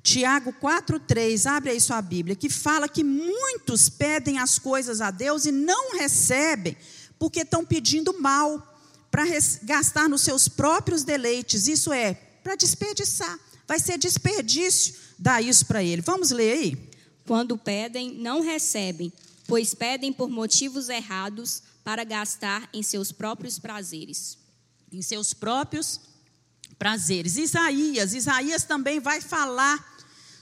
[0.08, 5.46] Tiago 4,3, abre aí sua Bíblia, que fala que muitos pedem as coisas a Deus
[5.46, 6.78] e não recebem,
[7.20, 8.80] porque estão pedindo mal
[9.12, 9.26] para
[9.64, 13.38] gastar nos seus próprios deleites, isso é, para desperdiçar.
[13.68, 16.02] Vai ser desperdício dar isso para ele.
[16.02, 16.90] Vamos ler aí?
[17.26, 19.12] Quando pedem, não recebem,
[19.46, 24.38] pois pedem por motivos errados para gastar em seus próprios prazeres.
[24.90, 26.00] Em seus próprios
[26.80, 27.36] prazeres.
[27.36, 29.97] Isaías, Isaías também vai falar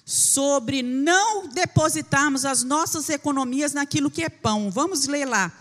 [0.05, 4.69] sobre não depositarmos as nossas economias naquilo que é pão.
[4.69, 5.51] Vamos ler lá.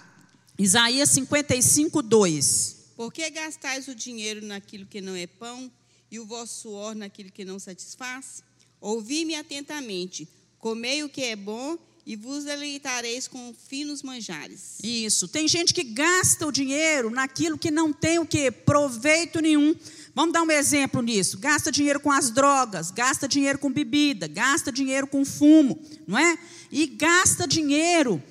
[0.59, 2.76] Isaías 55, 2.
[2.94, 5.72] Por que gastais o dinheiro naquilo que não é pão
[6.11, 8.44] e o vosso suor naquilo que não satisfaz?
[8.80, 10.28] Ouvi-me atentamente.
[10.59, 14.79] Comei o que é bom e vos deleitareis com finos manjares.
[14.83, 15.27] Isso.
[15.27, 19.75] Tem gente que gasta o dinheiro naquilo que não tem o que proveito nenhum.
[20.14, 21.38] Vamos dar um exemplo nisso.
[21.38, 26.38] Gasta dinheiro com as drogas, gasta dinheiro com bebida, gasta dinheiro com fumo, não é?
[26.71, 28.23] E gasta dinheiro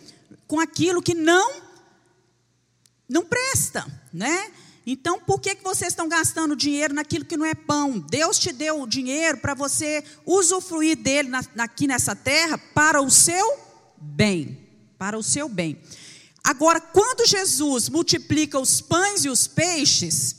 [0.47, 1.63] com aquilo que não
[3.09, 4.51] não presta, né?
[4.85, 7.99] Então, por que, que vocês estão gastando dinheiro naquilo que não é pão?
[7.99, 13.09] Deus te deu o dinheiro para você usufruir dele na, aqui nessa terra para o
[13.09, 13.62] seu
[14.03, 14.57] bem.
[14.97, 15.77] Para o seu bem.
[16.43, 20.35] Agora, quando Jesus multiplica os pães e os peixes,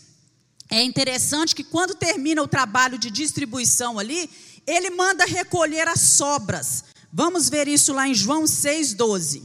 [0.71, 4.31] é interessante que quando termina o trabalho de distribuição ali,
[4.67, 6.85] ele manda recolher as sobras.
[7.13, 9.43] Vamos ver isso lá em João 6,12.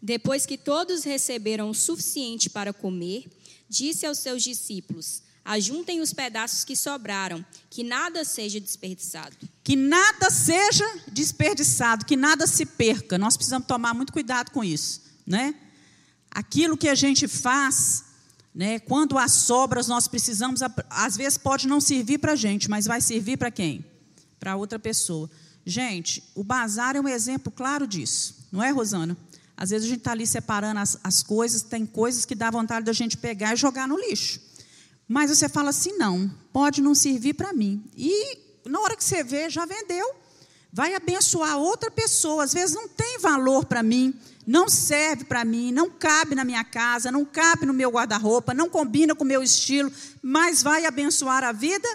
[0.00, 3.26] Depois que todos receberam o suficiente para comer,
[3.68, 9.36] disse aos seus discípulos: Ajuntem os pedaços que sobraram, que nada seja desperdiçado.
[9.64, 13.18] Que nada seja desperdiçado, que nada se perca.
[13.18, 15.54] Nós precisamos tomar muito cuidado com isso, né?
[16.30, 18.04] Aquilo que a gente faz,
[18.54, 18.78] né?
[18.78, 23.00] Quando há sobras, nós precisamos, às vezes pode não servir para a gente, mas vai
[23.00, 23.84] servir para quem?
[24.38, 25.28] Para outra pessoa.
[25.66, 29.16] Gente, o bazar é um exemplo claro disso, não é, Rosana?
[29.56, 32.86] Às vezes a gente está ali separando as, as coisas, tem coisas que dá vontade
[32.86, 34.40] da gente pegar e jogar no lixo.
[35.12, 37.84] Mas você fala assim: não, pode não servir para mim.
[37.94, 40.14] E na hora que você vê, já vendeu.
[40.72, 42.44] Vai abençoar outra pessoa.
[42.44, 44.14] Às vezes não tem valor para mim,
[44.46, 48.70] não serve para mim, não cabe na minha casa, não cabe no meu guarda-roupa, não
[48.70, 51.86] combina com o meu estilo, mas vai abençoar a vida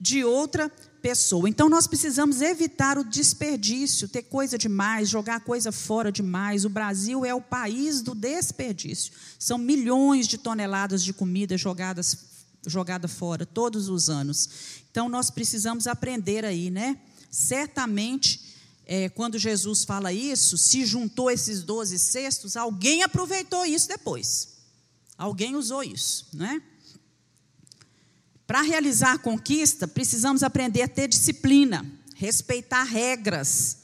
[0.00, 0.72] de outra
[1.02, 1.46] pessoa.
[1.46, 6.64] Então nós precisamos evitar o desperdício, ter coisa demais, jogar coisa fora demais.
[6.64, 9.12] O Brasil é o país do desperdício.
[9.38, 12.29] São milhões de toneladas de comida jogadas
[12.66, 14.48] jogada fora todos os anos.
[14.90, 16.98] Então nós precisamos aprender aí, né?
[17.30, 18.40] Certamente,
[18.84, 24.48] é, quando Jesus fala isso, se juntou esses doze cestos, alguém aproveitou isso depois.
[25.16, 26.62] Alguém usou isso, não é?
[28.46, 33.78] Para realizar a conquista, precisamos aprender a ter disciplina, respeitar regras,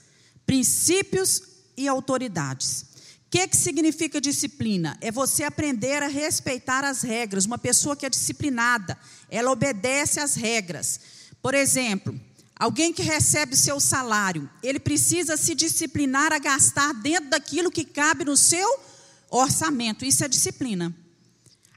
[0.45, 1.43] princípios
[1.77, 2.96] e autoridades.
[3.27, 4.97] O que, que significa disciplina?
[5.01, 7.45] É você aprender a respeitar as regras.
[7.45, 8.97] Uma pessoa que é disciplinada,
[9.29, 11.01] ela obedece às regras.
[11.43, 12.19] Por exemplo,
[12.55, 18.25] alguém que recebe seu salário, ele precisa se disciplinar a gastar dentro daquilo que cabe
[18.25, 18.81] no seu
[19.29, 20.05] orçamento.
[20.05, 20.95] Isso é disciplina.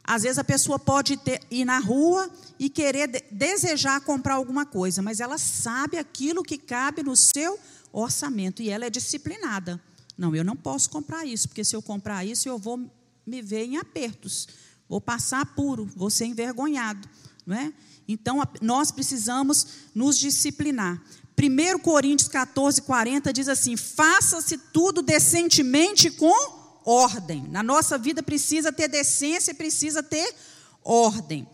[0.04, 4.68] Às vezes a pessoa pode ter, ir na rua e querer de, desejar comprar alguma
[4.68, 7.60] coisa, mas ela sabe aquilo que cabe no seu
[7.92, 9.82] orçamento e ela é disciplinada.
[10.20, 12.78] Não, eu não posso comprar isso, porque se eu comprar isso eu vou
[13.26, 14.50] me ver em apertos,
[14.88, 17.08] vou passar apuro, vou ser envergonhado,
[17.46, 17.72] não é?
[18.06, 21.02] Então nós precisamos nos disciplinar.
[21.42, 27.48] 1 Coríntios 14, 40 diz assim: faça-se tudo decentemente com ordem.
[27.48, 30.36] Na nossa vida precisa ter decência, precisa ter
[30.84, 31.48] ordem.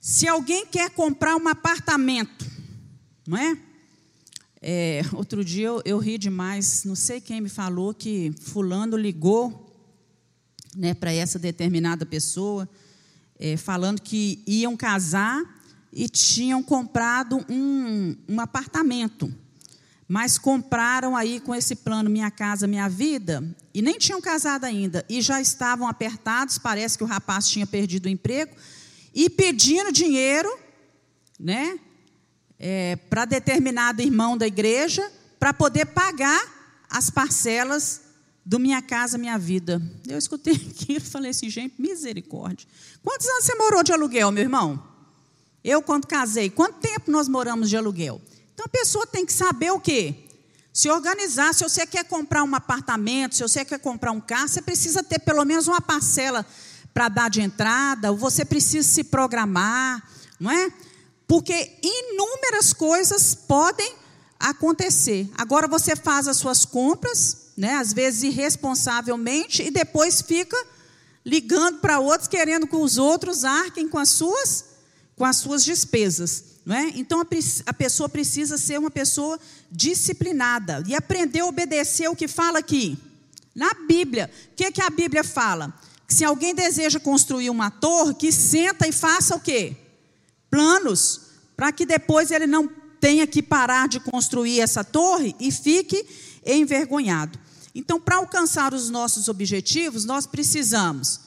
[0.00, 2.46] Se alguém quer comprar um apartamento,
[3.26, 3.71] não é?
[4.64, 9.68] É outro dia eu, eu, ri demais, não sei quem me falou que fulano ligou
[10.76, 12.68] né, para essa determinada pessoa,
[13.38, 15.42] é, falando que iam casar
[15.92, 19.34] e tinham comprado um, um apartamento.
[20.06, 23.42] Mas compraram aí com esse plano Minha Casa Minha Vida
[23.74, 25.04] e nem tinham casado ainda.
[25.08, 28.54] E já estavam apertados, parece que o rapaz tinha perdido o emprego
[29.14, 30.48] e pedindo dinheiro,
[31.38, 31.78] né,
[32.62, 36.40] é, para determinado irmão da igreja para poder pagar
[36.88, 38.02] as parcelas
[38.46, 39.82] do Minha Casa Minha Vida.
[40.06, 42.66] Eu escutei aquilo e falei assim, gente, misericórdia.
[43.02, 44.80] Quantos anos você morou de aluguel, meu irmão?
[45.64, 48.22] Eu, quando casei, quanto tempo nós moramos de aluguel?
[48.54, 50.14] Então a pessoa tem que saber o quê?
[50.72, 51.52] Se organizar.
[51.52, 55.18] Se você quer comprar um apartamento, se você quer comprar um carro, você precisa ter
[55.18, 56.46] pelo menos uma parcela
[56.94, 60.02] para dar de entrada, ou você precisa se programar,
[60.38, 60.70] não é?
[61.26, 63.94] Porque inúmeras coisas podem
[64.38, 65.30] acontecer.
[65.36, 70.56] Agora você faz as suas compras, né, às vezes irresponsavelmente, e depois fica
[71.24, 74.64] ligando para outros, querendo que os outros arquem com as suas,
[75.16, 76.52] com as suas despesas.
[76.64, 76.92] Não é?
[76.94, 77.26] Então a,
[77.66, 79.38] a pessoa precisa ser uma pessoa
[79.70, 82.98] disciplinada e aprender a obedecer o que fala aqui.
[83.54, 85.72] Na Bíblia, o que, que a Bíblia fala?
[86.06, 89.76] Que se alguém deseja construir uma torre, que senta e faça o quê?
[90.52, 91.22] Planos,
[91.56, 92.68] para que depois ele não
[93.00, 96.04] tenha que parar de construir essa torre e fique
[96.44, 97.38] envergonhado.
[97.74, 101.20] Então, para alcançar os nossos objetivos, nós precisamos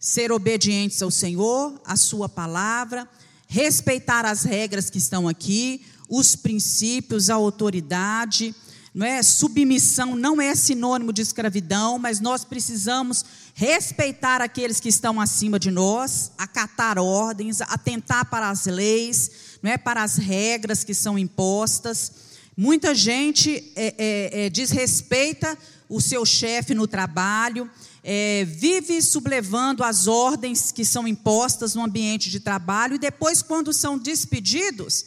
[0.00, 3.08] ser obedientes ao Senhor, à Sua palavra,
[3.48, 8.54] respeitar as regras que estão aqui, os princípios, a autoridade,
[8.94, 9.24] não é?
[9.24, 13.24] Submissão não é sinônimo de escravidão, mas nós precisamos
[13.58, 19.30] respeitar aqueles que estão acima de nós, acatar ordens, atentar para as leis,
[19.62, 19.78] não é?
[19.78, 22.12] Para as regras que são impostas.
[22.54, 25.56] Muita gente é, é, é, desrespeita
[25.88, 27.70] o seu chefe no trabalho,
[28.04, 33.72] é, vive sublevando as ordens que são impostas no ambiente de trabalho e depois, quando
[33.72, 35.06] são despedidos,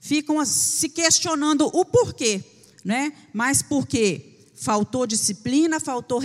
[0.00, 2.42] ficam se questionando o porquê,
[2.82, 3.12] né?
[3.34, 4.31] Mas porque
[4.62, 6.22] faltou disciplina, faltou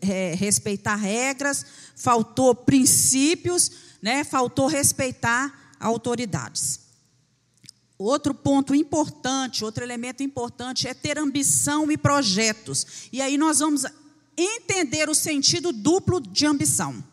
[0.00, 3.70] é, respeitar regras, faltou princípios,
[4.02, 4.24] né?
[4.24, 6.80] Faltou respeitar autoridades.
[7.96, 13.08] Outro ponto importante, outro elemento importante é ter ambição e projetos.
[13.12, 13.84] E aí nós vamos
[14.36, 17.04] entender o sentido duplo de ambição.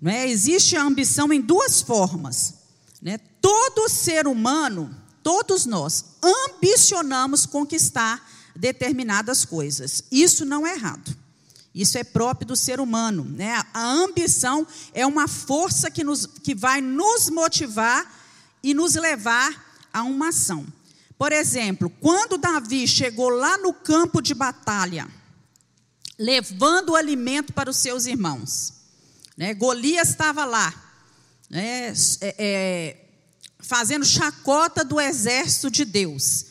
[0.00, 0.26] Não é?
[0.26, 2.54] Existe a ambição em duas formas.
[3.02, 3.18] Né?
[3.38, 10.04] Todo ser humano, todos nós, ambicionamos conquistar determinadas coisas.
[10.10, 11.16] Isso não é errado.
[11.74, 13.24] Isso é próprio do ser humano.
[13.24, 13.62] Né?
[13.72, 18.22] A ambição é uma força que, nos, que vai nos motivar
[18.62, 20.66] e nos levar a uma ação.
[21.18, 25.08] Por exemplo, quando Davi chegou lá no campo de batalha,
[26.18, 28.72] levando o alimento para os seus irmãos.
[29.36, 29.52] Né?
[29.54, 30.72] Golias estava lá,
[31.50, 31.92] né?
[32.20, 32.96] é, é,
[33.58, 36.46] fazendo chacota do exército de Deus.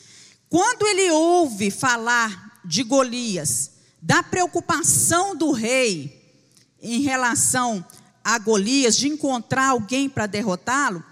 [0.53, 6.31] Quando ele ouve falar de Golias, da preocupação do rei
[6.79, 7.83] em relação
[8.23, 11.03] a Golias, de encontrar alguém para derrotá-lo,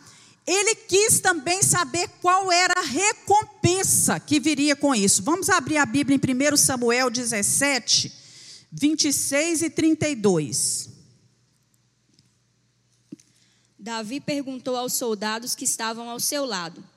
[0.45, 5.23] ele quis também saber qual era a recompensa que viria com isso.
[5.23, 8.13] Vamos abrir a Bíblia em 1 Samuel 17,
[8.71, 10.89] 26 e 32.
[13.79, 16.90] Davi perguntou aos soldados que estavam ao seu lado: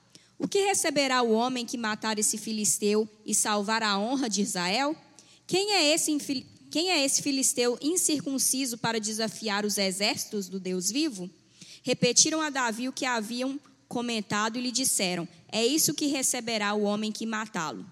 [0.44, 4.94] O que receberá o homem que matar esse filisteu e salvar a honra de Israel?
[5.46, 6.14] Quem é esse,
[6.70, 11.30] quem é esse filisteu incircunciso para desafiar os exércitos do Deus vivo?
[11.82, 16.82] Repetiram a Davi o que haviam comentado e lhe disseram: É isso que receberá o
[16.82, 17.86] homem que matá-lo.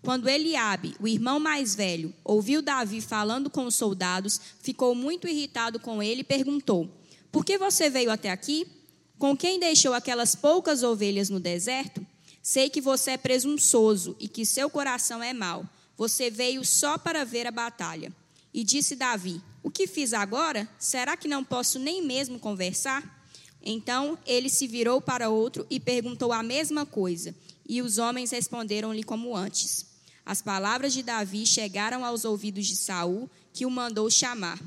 [0.00, 5.78] Quando Eliabe, o irmão mais velho, ouviu Davi falando com os soldados, ficou muito irritado
[5.78, 6.88] com ele e perguntou:
[7.30, 8.77] Por que você veio até aqui?
[9.18, 12.06] Com quem deixou aquelas poucas ovelhas no deserto?
[12.40, 15.68] Sei que você é presunçoso e que seu coração é mau.
[15.96, 18.12] Você veio só para ver a batalha.
[18.54, 20.68] E disse Davi: O que fiz agora?
[20.78, 23.16] Será que não posso nem mesmo conversar?
[23.60, 27.34] Então ele se virou para outro e perguntou a mesma coisa.
[27.68, 29.84] E os homens responderam-lhe como antes.
[30.24, 34.60] As palavras de Davi chegaram aos ouvidos de Saul, que o mandou chamar.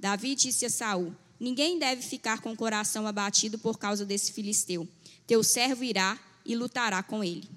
[0.00, 4.88] Davi disse a Saul: Ninguém deve ficar com o coração abatido por causa desse filisteu.
[5.26, 7.48] Teu servo irá e lutará com ele.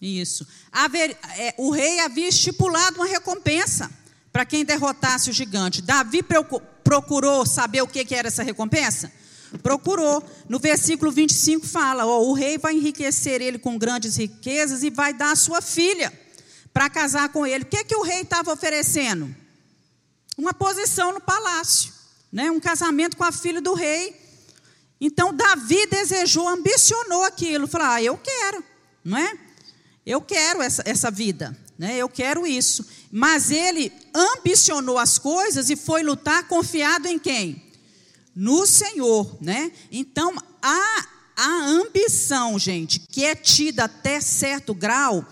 [0.00, 0.46] Isso.
[0.72, 3.90] Haver, é, o rei havia estipulado uma recompensa
[4.32, 5.82] para quem derrotasse o gigante.
[5.82, 6.22] Davi
[6.82, 9.12] procurou saber o que, que era essa recompensa?
[9.62, 10.22] Procurou.
[10.48, 15.12] No versículo 25 fala: ó, o rei vai enriquecer ele com grandes riquezas e vai
[15.12, 16.12] dar a sua filha
[16.72, 17.64] para casar com ele.
[17.64, 19.34] O que, que o rei estava oferecendo?
[20.38, 21.92] Uma posição no palácio,
[22.32, 22.50] né?
[22.50, 24.14] um casamento com a filha do rei.
[25.00, 28.62] Então Davi desejou, ambicionou aquilo, falou: ah, eu quero,
[29.04, 29.38] não é?
[30.04, 31.96] Eu quero essa, essa vida, né?
[31.96, 32.86] eu quero isso.
[33.10, 37.62] Mas ele ambicionou as coisas e foi lutar confiado em quem?
[38.34, 39.72] No Senhor, né?
[39.90, 45.24] Então a, a ambição, gente, que é tida até certo grau,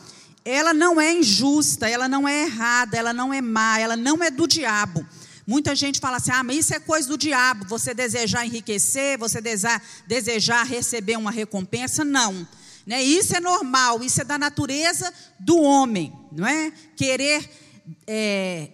[0.45, 4.31] ela não é injusta, ela não é errada, ela não é má, ela não é
[4.31, 5.07] do diabo.
[5.49, 9.41] Muita gente fala assim: ah, mas isso é coisa do diabo, você desejar enriquecer, você
[9.41, 12.05] desejar, receber uma recompensa.
[12.05, 12.47] Não.
[12.87, 13.03] Né?
[13.03, 16.71] Isso é normal, isso é da natureza do homem, não é?
[16.95, 17.49] Querer
[18.07, 18.69] é,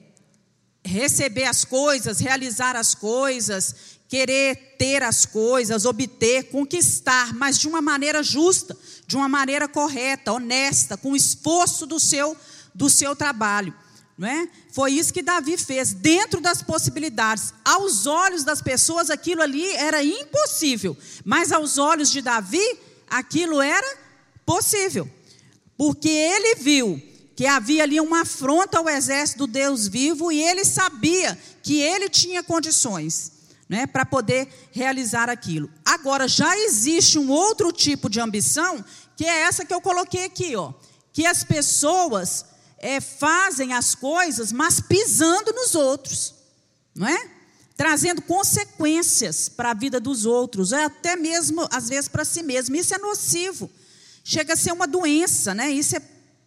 [0.85, 3.77] receber as coisas, realizar as coisas,
[4.09, 10.33] querer ter as coisas, obter, conquistar, mas de uma maneira justa de uma maneira correta,
[10.33, 12.37] honesta, com esforço do seu,
[12.75, 13.73] do seu trabalho.
[14.17, 14.49] Não é?
[14.71, 17.53] Foi isso que Davi fez, dentro das possibilidades.
[17.65, 22.65] Aos olhos das pessoas, aquilo ali era impossível, mas aos olhos de Davi,
[23.09, 23.97] aquilo era
[24.47, 25.09] possível,
[25.77, 27.03] porque ele viu
[27.35, 32.09] que havia ali uma afronta ao exército do Deus vivo e ele sabia que ele
[32.09, 33.33] tinha condições
[33.69, 35.69] né, para poder realizar aquilo.
[35.85, 38.85] Agora, já existe um outro tipo de ambição,
[39.17, 40.73] que é essa que eu coloquei aqui, ó,
[41.13, 42.45] que as pessoas
[42.85, 46.35] é, fazem as coisas, mas pisando nos outros,
[46.95, 47.31] não é?
[47.75, 52.77] Trazendo consequências para a vida dos outros, é até mesmo, às vezes, para si mesmo.
[52.77, 53.71] Isso é nocivo,
[54.23, 55.71] chega a ser uma doença, né?
[55.71, 56.03] isso é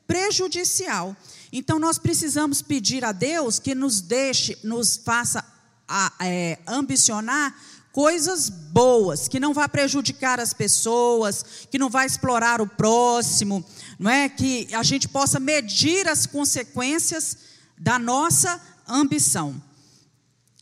[0.06, 1.18] prejudicial.
[1.52, 5.44] Então nós precisamos pedir a Deus que nos deixe, nos faça
[5.88, 7.56] a, é, ambicionar
[7.98, 13.66] coisas boas, que não vai prejudicar as pessoas, que não vai explorar o próximo,
[13.98, 14.30] não é?
[14.30, 17.38] Que a gente possa medir as consequências
[17.78, 19.62] da nossa ambição.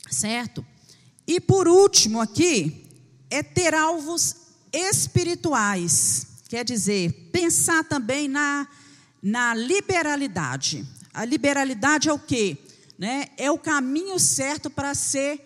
[0.09, 0.65] Certo?
[1.27, 2.85] E por último aqui,
[3.29, 4.35] é ter alvos
[4.71, 6.27] espirituais.
[6.47, 8.67] Quer dizer, pensar também na,
[9.21, 10.85] na liberalidade.
[11.13, 12.57] A liberalidade é o quê?
[12.97, 13.27] Né?
[13.37, 15.41] É o caminho certo para ser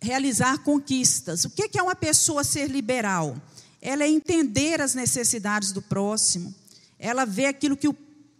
[0.00, 1.44] realizar conquistas.
[1.44, 3.36] O que é uma pessoa ser liberal?
[3.80, 6.54] Ela é entender as necessidades do próximo,
[7.02, 7.96] ela vê aquilo que o,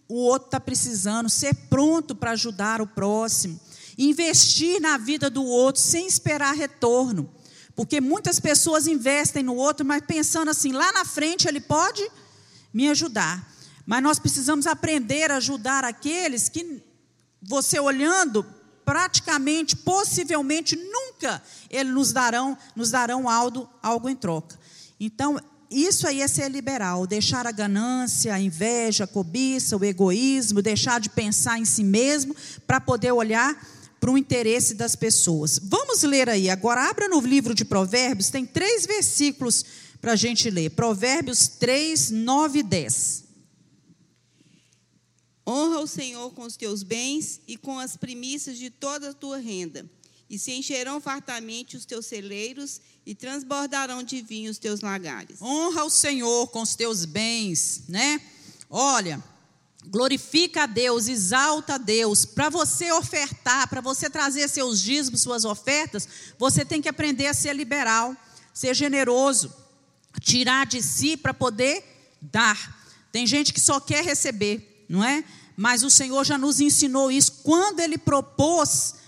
[0.09, 3.61] o outro está precisando, ser pronto para ajudar o próximo,
[3.99, 7.29] investir na vida do outro sem esperar retorno.
[7.75, 12.09] Porque muitas pessoas investem no outro, mas pensando assim, lá na frente ele pode
[12.73, 13.53] me ajudar.
[13.85, 16.81] Mas nós precisamos aprender a ajudar aqueles que
[17.43, 18.47] você olhando
[18.85, 24.57] praticamente, possivelmente nunca eles nos darão, nos darão algo, algo em troca.
[25.01, 25.41] Então,
[25.73, 31.01] isso aí é ser liberal, deixar a ganância, a inveja, a cobiça, o egoísmo, deixar
[31.01, 32.35] de pensar em si mesmo
[32.67, 33.57] para poder olhar
[34.01, 35.61] para o interesse das pessoas.
[35.63, 39.65] Vamos ler aí, agora abra no livro de Provérbios, tem três versículos
[40.01, 40.71] para a gente ler.
[40.71, 43.25] Provérbios 3, 9 e 10.
[45.47, 49.39] Honra o Senhor com os teus bens e com as primícias de toda a tua
[49.39, 49.89] renda,
[50.33, 55.43] e se encherão fartamente os teus celeiros e transbordarão de vinho os teus lagares.
[55.43, 58.19] Honra o Senhor com os teus bens, né?
[58.71, 59.23] Olha,
[59.85, 62.25] glorifica a Deus, exalta a Deus.
[62.25, 66.09] Para você ofertar, para você trazer seus dízimos, suas ofertas,
[66.39, 68.17] você tem que aprender a ser liberal,
[68.55, 69.53] ser generoso,
[70.19, 71.85] tirar de si para poder
[72.23, 72.81] dar.
[73.13, 75.23] Tem gente que só quer receber, não é?
[75.59, 79.02] Mas o Senhor já nos ensinou isso quando ele propôs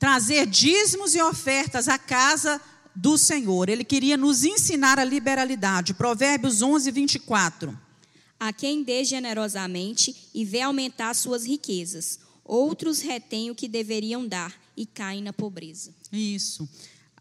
[0.00, 2.60] trazer dízimos e ofertas à casa
[2.96, 3.68] do Senhor.
[3.68, 5.94] Ele queria nos ensinar a liberalidade.
[5.94, 7.90] Provérbios 11, 24
[8.40, 12.18] a quem dê generosamente e vê aumentar suas riquezas.
[12.42, 15.94] Outros retêm o que deveriam dar e caem na pobreza.
[16.10, 16.66] Isso.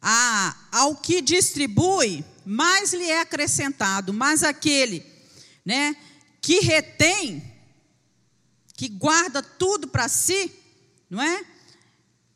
[0.02, 5.06] A, ao que distribui, mais lhe é acrescentado, mas aquele
[5.66, 5.94] né,
[6.42, 7.44] que retém,
[8.78, 10.50] que guarda tudo para si,
[11.10, 11.46] não é?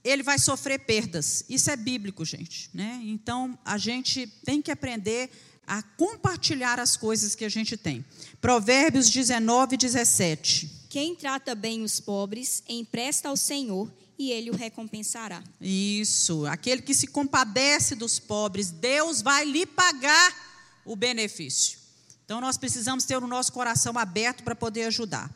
[0.03, 1.45] Ele vai sofrer perdas.
[1.47, 2.69] Isso é bíblico, gente.
[2.73, 2.99] Né?
[3.05, 5.29] Então, a gente tem que aprender
[5.65, 8.03] a compartilhar as coisas que a gente tem.
[8.41, 10.69] Provérbios 19, 17.
[10.89, 15.43] Quem trata bem os pobres, empresta ao Senhor e ele o recompensará.
[15.59, 21.79] Isso, aquele que se compadece dos pobres, Deus vai lhe pagar o benefício.
[22.25, 25.29] Então nós precisamos ter o nosso coração aberto para poder ajudar.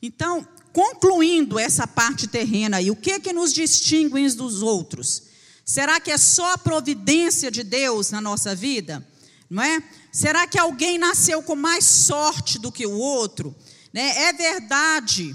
[0.00, 5.22] Então, concluindo essa parte terrena aí, o que que nos distingue uns dos outros?
[5.64, 9.06] Será que é só a providência de Deus na nossa vida?
[9.48, 9.82] não é?
[10.12, 13.54] Será que alguém nasceu com mais sorte do que o outro?
[13.92, 14.24] Né?
[14.24, 15.34] É verdade,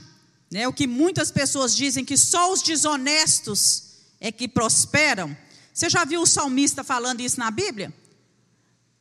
[0.51, 3.83] né, o que muitas pessoas dizem que só os desonestos
[4.19, 5.35] é que prosperam.
[5.73, 7.93] Você já viu o salmista falando isso na Bíblia?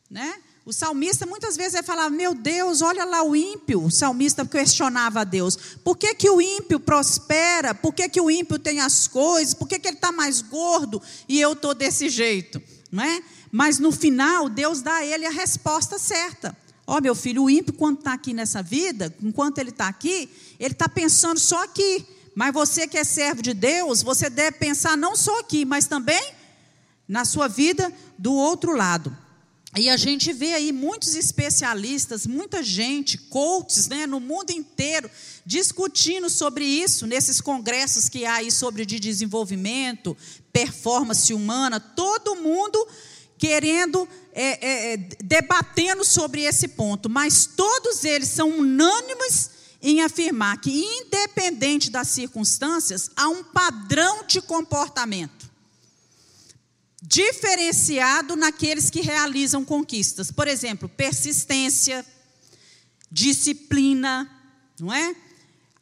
[0.08, 0.40] Né?
[0.64, 3.84] O salmista muitas vezes vai falar: Meu Deus, olha lá o ímpio.
[3.84, 7.74] O salmista questionava a Deus: Por que, que o ímpio prospera?
[7.74, 9.54] Por que, que o ímpio tem as coisas?
[9.54, 12.62] Por que, que ele está mais gordo e eu estou desse jeito?
[12.92, 13.22] Não é?
[13.50, 16.56] Mas no final, Deus dá a ele a resposta certa.
[16.86, 20.30] Ó, oh, meu filho, o ímpio, quando está aqui nessa vida, enquanto ele está aqui,
[20.60, 22.06] ele está pensando só aqui.
[22.34, 26.22] Mas você que é servo de Deus, você deve pensar não só aqui, mas também
[27.08, 29.21] na sua vida do outro lado.
[29.74, 35.10] E a gente vê aí muitos especialistas, muita gente, coaches, né, no mundo inteiro,
[35.46, 40.14] discutindo sobre isso, nesses congressos que há aí sobre de desenvolvimento,
[40.52, 42.86] performance humana, todo mundo
[43.38, 49.50] querendo, é, é, é, debatendo sobre esse ponto, mas todos eles são unânimes
[49.80, 55.41] em afirmar que, independente das circunstâncias, há um padrão de comportamento
[57.12, 60.32] diferenciado naqueles que realizam conquistas.
[60.32, 62.06] Por exemplo, persistência,
[63.10, 64.30] disciplina,
[64.80, 65.14] não é?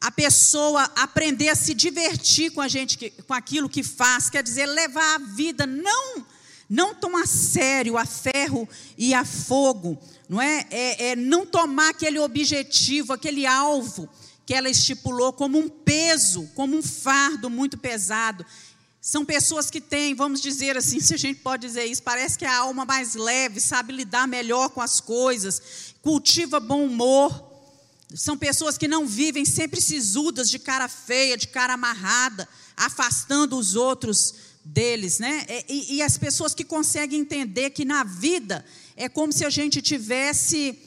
[0.01, 4.65] A pessoa aprender a se divertir com a gente, com aquilo que faz, quer dizer,
[4.65, 6.25] levar a vida não
[6.69, 8.67] não tomar sério a ferro
[8.97, 10.65] e a fogo, não é?
[10.71, 11.09] é?
[11.09, 14.07] É, não tomar aquele objetivo, aquele alvo
[14.45, 18.45] que ela estipulou como um peso, como um fardo muito pesado.
[19.01, 22.45] São pessoas que têm, vamos dizer assim, se a gente pode dizer isso, parece que
[22.45, 25.61] é a alma mais leve, sabe lidar melhor com as coisas,
[26.03, 27.49] cultiva bom humor,
[28.13, 33.75] São pessoas que não vivem sempre sisudas, de cara feia, de cara amarrada, afastando os
[33.75, 34.35] outros
[34.65, 35.45] deles, né?
[35.67, 38.65] E, e, as pessoas que conseguem entender que na vida
[38.97, 40.77] é como se a gente tivesse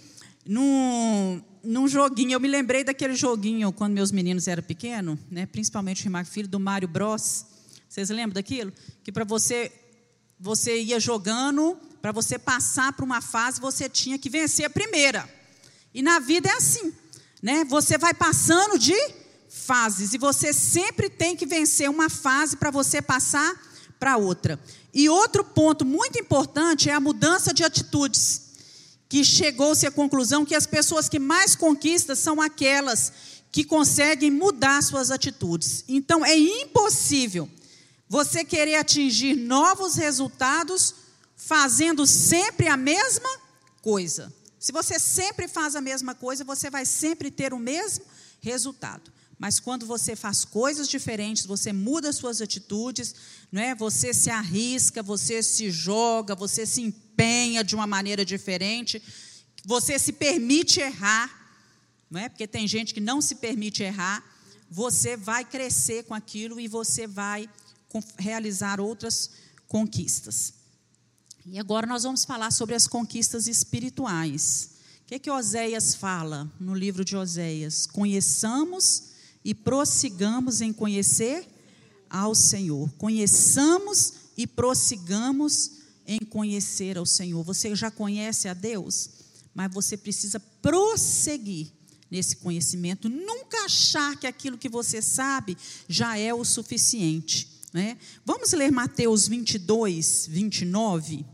[0.45, 2.33] num, num joguinho.
[2.33, 5.47] Eu me lembrei daquele joguinho quando meus meninos eram pequenos, né?
[5.47, 7.54] Principalmente o Rimac Filho do Mário Bros.
[7.95, 8.73] Vocês lembram daquilo?
[9.05, 9.71] Que para você
[10.37, 15.33] você ia jogando, para você passar para uma fase, você tinha que vencer a primeira.
[15.95, 16.93] E na vida é assim,
[17.41, 17.65] né?
[17.67, 18.97] Você vai passando de
[19.49, 23.55] fases e você sempre tem que vencer uma fase para você passar
[24.01, 24.59] para outra.
[24.93, 28.43] E outro ponto muito importante é a mudança de atitudes,
[29.09, 33.13] que chegou-se à conclusão que as pessoas que mais conquistam são aquelas
[33.53, 35.85] que conseguem mudar suas atitudes.
[35.87, 37.49] Então é impossível
[38.09, 40.95] você querer atingir novos resultados
[41.37, 43.29] fazendo sempre a mesma
[43.83, 44.33] coisa.
[44.59, 48.05] Se você sempre faz a mesma coisa, você vai sempre ter o mesmo
[48.41, 49.13] resultado.
[49.39, 53.15] Mas quando você faz coisas diferentes, você muda suas atitudes,
[53.51, 53.75] não é?
[53.75, 59.03] Você se arrisca, você se joga, você se empenha de uma maneira diferente,
[59.65, 61.29] você se permite errar,
[62.11, 62.29] não é?
[62.29, 64.25] Porque tem gente que não se permite errar.
[64.71, 67.49] Você vai crescer com aquilo e você vai
[68.19, 69.31] realizar outras
[69.69, 70.55] conquistas.
[71.47, 74.71] E agora nós vamos falar sobre as conquistas espirituais.
[75.03, 77.87] O que, é que Oséias fala no livro de Oséias?
[77.87, 79.11] Conheçamos
[79.45, 81.47] e prossigamos em conhecer
[82.09, 82.91] ao Senhor.
[82.97, 85.73] Conheçamos e prossigamos
[86.07, 87.43] em conhecer ao Senhor.
[87.45, 89.11] Você já conhece a Deus,
[89.55, 91.71] mas você precisa prosseguir
[92.11, 93.09] nesse conhecimento.
[93.09, 95.57] Nunca achar que aquilo que você sabe
[95.89, 97.54] já é o suficiente.
[97.75, 97.99] Né?
[98.25, 101.27] Vamos ler Mateus 22, 29.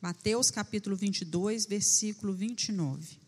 [0.00, 3.20] Mateus capítulo 22, versículo 29.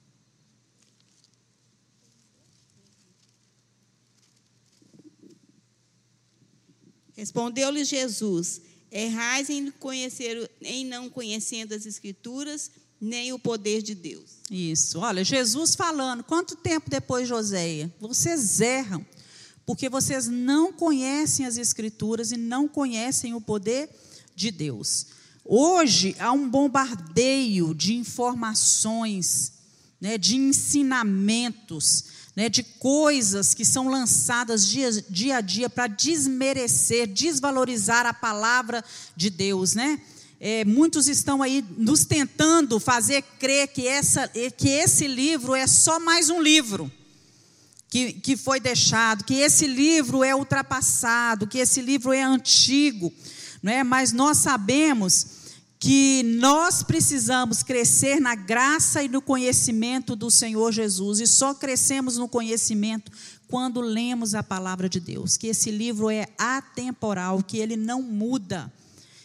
[7.14, 12.68] Respondeu-lhe Jesus: Errais em, conhecer, em não conhecendo as Escrituras
[13.02, 14.30] nem o poder de Deus.
[14.48, 15.00] Isso.
[15.00, 17.92] Olha, Jesus falando, quanto tempo depois de Oséia?
[18.00, 19.04] Vocês erram,
[19.66, 23.90] porque vocês não conhecem as Escrituras e não conhecem o poder
[24.36, 25.06] de Deus.
[25.44, 29.52] Hoje há um bombardeio de informações,
[30.00, 32.04] né, de ensinamentos,
[32.36, 38.84] né, de coisas que são lançadas dia, dia a dia para desmerecer, desvalorizar a palavra
[39.16, 40.00] de Deus, né?
[40.44, 46.00] É, muitos estão aí nos tentando fazer crer que, essa, que esse livro é só
[46.00, 46.90] mais um livro
[47.88, 53.12] que, que foi deixado, que esse livro é ultrapassado, que esse livro é antigo,
[53.62, 53.84] não é?
[53.84, 55.26] mas nós sabemos
[55.78, 62.16] que nós precisamos crescer na graça e no conhecimento do Senhor Jesus, e só crescemos
[62.16, 63.12] no conhecimento
[63.46, 68.72] quando lemos a palavra de Deus, que esse livro é atemporal, que ele não muda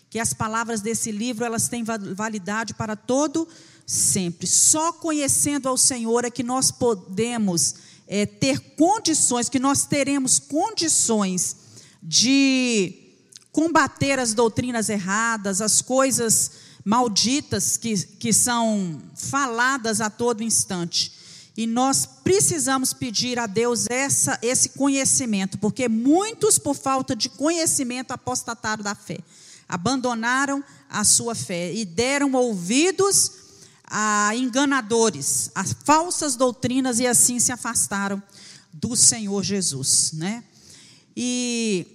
[0.10, 3.48] que as palavras desse livro elas têm validade para todo
[3.86, 4.48] sempre.
[4.48, 7.76] Só conhecendo ao Senhor é que nós podemos
[8.08, 11.56] é, ter condições, que nós teremos condições
[12.02, 12.94] de
[13.52, 16.52] combater as doutrinas erradas, as coisas
[16.86, 21.12] malditas que, que são faladas a todo instante.
[21.58, 28.12] E nós precisamos pedir a Deus essa, esse conhecimento, porque muitos, por falta de conhecimento,
[28.12, 29.18] apostataram da fé
[29.68, 33.32] abandonaram a sua fé e deram ouvidos
[33.86, 38.22] a enganadores, a falsas doutrinas e assim se afastaram
[38.74, 40.44] do Senhor Jesus, né?
[41.16, 41.88] E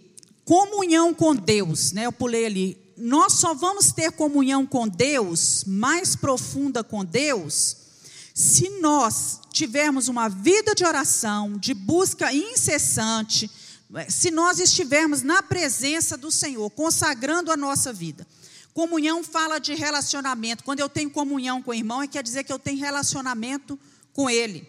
[0.45, 2.07] comunhão com Deus, né?
[2.07, 2.79] Eu pulei ali.
[2.97, 7.77] Nós só vamos ter comunhão com Deus, mais profunda com Deus,
[8.35, 13.51] se nós tivermos uma vida de oração, de busca incessante,
[14.09, 18.27] se nós estivermos na presença do Senhor, consagrando a nossa vida.
[18.73, 20.65] Comunhão fala de relacionamento.
[20.65, 23.79] Quando eu tenho comunhão com o irmão, é quer dizer que eu tenho relacionamento
[24.15, 24.67] com ele.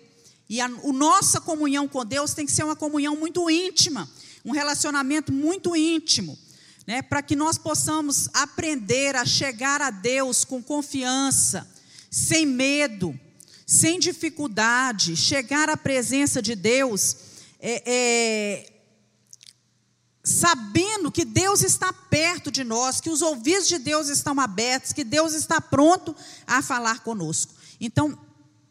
[0.50, 4.10] E a, a nossa comunhão com Deus tem que ser uma comunhão muito íntima,
[4.44, 6.38] um relacionamento muito íntimo,
[6.86, 11.66] né, para que nós possamos aprender a chegar a Deus com confiança,
[12.12, 13.18] sem medo,
[13.66, 17.16] sem dificuldade, chegar à presença de Deus
[17.60, 18.73] é, é,
[20.24, 25.04] sabendo que Deus está perto de nós, que os ouvidos de Deus estão abertos, que
[25.04, 26.16] Deus está pronto
[26.48, 27.54] a falar conosco.
[27.80, 28.18] Então,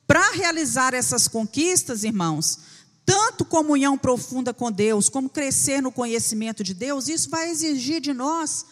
[0.07, 2.59] para realizar essas conquistas, irmãos,
[3.05, 8.15] tanto comunhão profunda com Deus, como crescer no conhecimento de Deus, isso vai exigir de
[8.15, 8.65] nós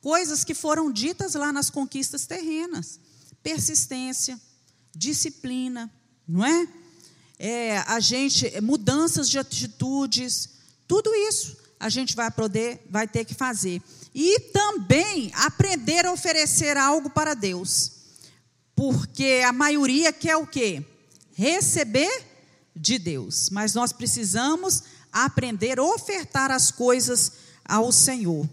[0.00, 3.00] coisas que foram ditas lá nas conquistas terrenas:
[3.42, 4.40] persistência,
[4.94, 5.92] disciplina,
[6.26, 6.68] não é?
[7.36, 10.50] é a gente mudanças de atitudes,
[10.86, 13.80] tudo isso a gente vai poder, vai ter que fazer.
[14.14, 17.92] E também aprender a oferecer algo para Deus.
[18.74, 20.84] Porque a maioria quer o quê?
[21.32, 22.26] Receber
[22.74, 23.48] de Deus.
[23.50, 27.32] Mas nós precisamos aprender a ofertar as coisas
[27.64, 28.48] ao Senhor.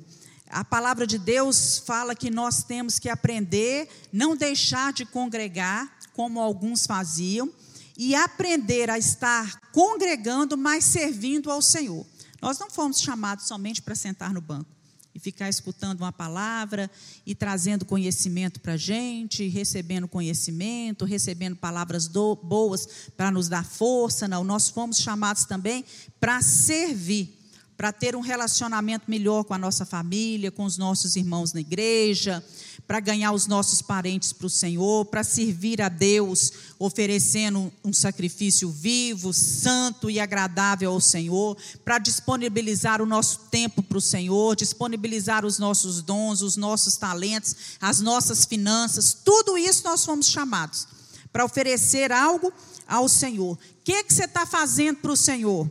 [0.49, 6.39] A palavra de Deus fala que nós temos que aprender, não deixar de congregar, como
[6.39, 7.51] alguns faziam,
[7.97, 12.05] e aprender a estar congregando, mas servindo ao Senhor.
[12.45, 14.69] Nós não fomos chamados somente para sentar no banco
[15.15, 16.91] e ficar escutando uma palavra
[17.25, 22.87] e trazendo conhecimento para a gente, recebendo conhecimento, recebendo palavras do, boas
[23.17, 24.27] para nos dar força.
[24.27, 25.83] Não, nós fomos chamados também
[26.19, 27.35] para servir
[27.77, 32.43] para ter um relacionamento melhor com a nossa família, com os nossos irmãos na igreja,
[32.87, 38.69] para ganhar os nossos parentes para o Senhor, para servir a Deus, oferecendo um sacrifício
[38.69, 45.45] vivo, santo e agradável ao Senhor, para disponibilizar o nosso tempo para o Senhor, disponibilizar
[45.45, 50.87] os nossos dons, os nossos talentos, as nossas finanças, tudo isso nós fomos chamados
[51.31, 52.53] para oferecer algo
[52.87, 53.53] ao Senhor.
[53.53, 55.69] O que, que você está fazendo para o Senhor?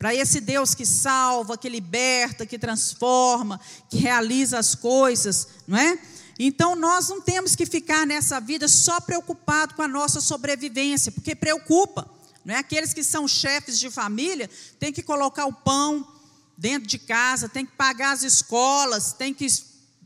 [0.00, 5.98] Para esse Deus que salva, que liberta, que transforma, que realiza as coisas, não é?
[6.38, 11.34] Então nós não temos que ficar nessa vida só preocupado com a nossa sobrevivência, porque
[11.34, 12.10] preocupa,
[12.42, 12.56] não é?
[12.56, 14.48] Aqueles que são chefes de família
[14.78, 16.08] têm que colocar o pão
[16.56, 19.46] dentro de casa, tem que pagar as escolas, tem que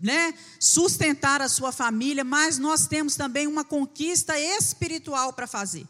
[0.02, 5.86] né, sustentar a sua família, mas nós temos também uma conquista espiritual para fazer.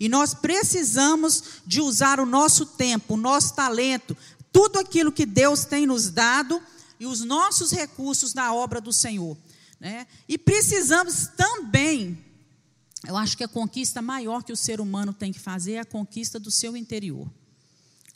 [0.00, 4.16] E nós precisamos de usar o nosso tempo, o nosso talento,
[4.52, 6.62] tudo aquilo que Deus tem nos dado
[7.00, 9.36] e os nossos recursos na obra do Senhor.
[9.80, 10.06] Né?
[10.28, 12.18] E precisamos também,
[13.06, 15.84] eu acho que a conquista maior que o ser humano tem que fazer é a
[15.84, 17.28] conquista do seu interior.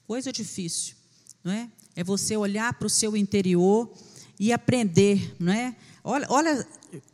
[0.07, 0.95] Coisa difícil,
[1.43, 1.71] não é?
[1.95, 3.93] É você olhar para o seu interior
[4.39, 5.77] e aprender, não é?
[6.03, 6.69] Olha, olha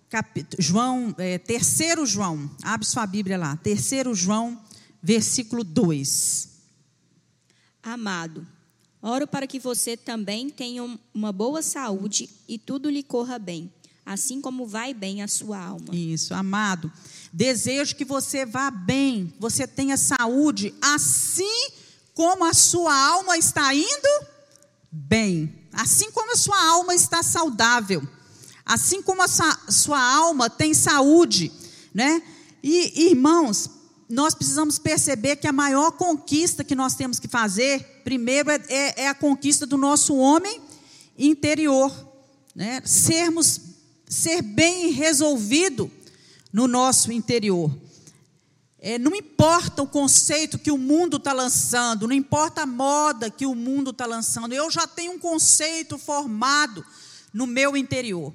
[0.09, 4.59] capítulo, João, é, terceiro João, abre sua Bíblia lá, terceiro João,
[5.03, 6.49] versículo 2.
[7.83, 8.47] Amado,
[9.03, 10.83] oro para que você também tenha
[11.13, 13.73] uma boa saúde e tudo lhe corra bem,
[14.05, 15.95] assim como vai bem a sua alma.
[15.95, 16.91] Isso, amado.
[17.33, 21.71] Desejo que você vá bem, você tenha saúde, assim
[22.15, 24.27] como a sua alma está indo
[24.91, 28.03] bem, assim como a sua alma está saudável.
[28.69, 31.51] Assim como a sua alma tem saúde,
[31.95, 32.23] né?
[32.63, 33.71] E irmãos,
[34.07, 39.03] nós precisamos perceber que a maior conquista que nós temos que fazer, primeiro, é, é,
[39.05, 40.61] é a conquista do nosso homem
[41.17, 41.91] interior,
[42.55, 42.83] né?
[42.85, 43.59] Sermos,
[44.07, 45.91] ser bem resolvido
[46.53, 47.75] no nosso interior.
[48.79, 53.47] É, não importa o conceito que o mundo está lançando, não importa a moda que
[53.47, 56.85] o mundo está lançando, eu já tenho um conceito formado
[57.33, 58.31] no meu interior.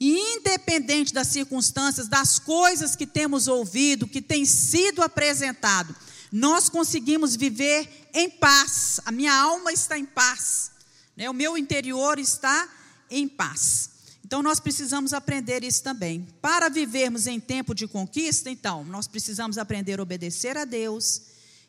[0.00, 5.94] E independente das circunstâncias, das coisas que temos ouvido, que tem sido apresentado,
[6.30, 9.00] nós conseguimos viver em paz.
[9.04, 10.70] A minha alma está em paz.
[11.16, 11.28] Né?
[11.28, 12.68] O meu interior está
[13.10, 13.90] em paz.
[14.24, 16.28] Então nós precisamos aprender isso também.
[16.40, 21.22] Para vivermos em tempo de conquista, então, nós precisamos aprender a obedecer a Deus,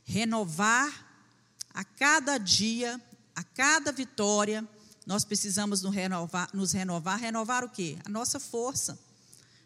[0.03, 1.07] renovar
[1.73, 3.01] a cada dia,
[3.35, 4.67] a cada vitória
[5.09, 7.17] nós precisamos nos renovar, nos renovar.
[7.17, 7.97] Renovar o quê?
[8.05, 8.95] A nossa força.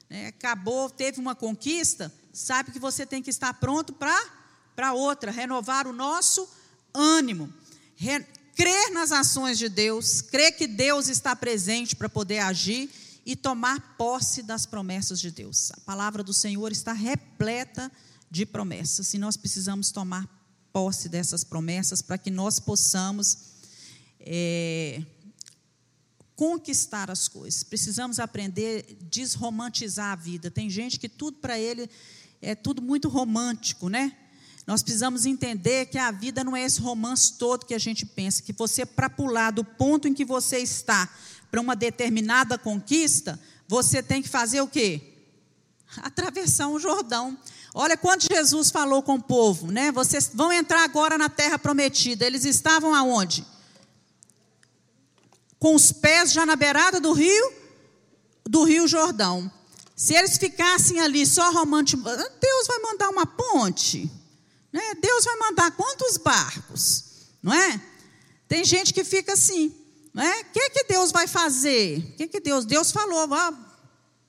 [0.09, 5.31] É, acabou, teve uma conquista, sabe que você tem que estar pronto para outra.
[5.31, 6.47] Renovar o nosso
[6.93, 7.53] ânimo.
[7.97, 8.25] Re,
[8.55, 12.89] crer nas ações de Deus, crer que Deus está presente para poder agir
[13.25, 15.73] e tomar posse das promessas de Deus.
[15.73, 17.91] A palavra do Senhor está repleta
[18.31, 20.25] de promessas e nós precisamos tomar
[20.71, 23.51] posse dessas promessas para que nós possamos
[24.21, 25.03] é,
[26.35, 27.63] conquistar as coisas.
[27.63, 30.49] Precisamos aprender a desromantizar a vida.
[30.49, 31.89] Tem gente que tudo para ele
[32.41, 34.15] é tudo muito romântico, né?
[34.65, 38.41] Nós precisamos entender que a vida não é esse romance todo que a gente pensa,
[38.41, 41.09] que você para pular do ponto em que você está
[41.51, 45.01] para uma determinada conquista, você tem que fazer o quê?
[45.97, 47.37] Atravessar um Jordão.
[47.73, 49.91] Olha quando Jesus falou com o povo, né?
[49.91, 52.25] Vocês vão entrar agora na terra prometida.
[52.25, 53.45] Eles estavam aonde?
[55.63, 57.53] Com os pés já na beirada do rio,
[58.43, 59.49] do rio Jordão.
[59.95, 64.11] Se eles ficassem ali só romantizando, Deus vai mandar uma ponte.
[64.73, 64.81] Né?
[64.99, 67.05] Deus vai mandar quantos barcos?
[67.41, 67.81] Não é?
[68.45, 69.73] Tem gente que fica assim.
[70.13, 70.41] Né?
[70.41, 71.99] O que, que Deus vai fazer?
[71.99, 72.65] O que, que Deus?
[72.65, 73.53] Deus falou, ah,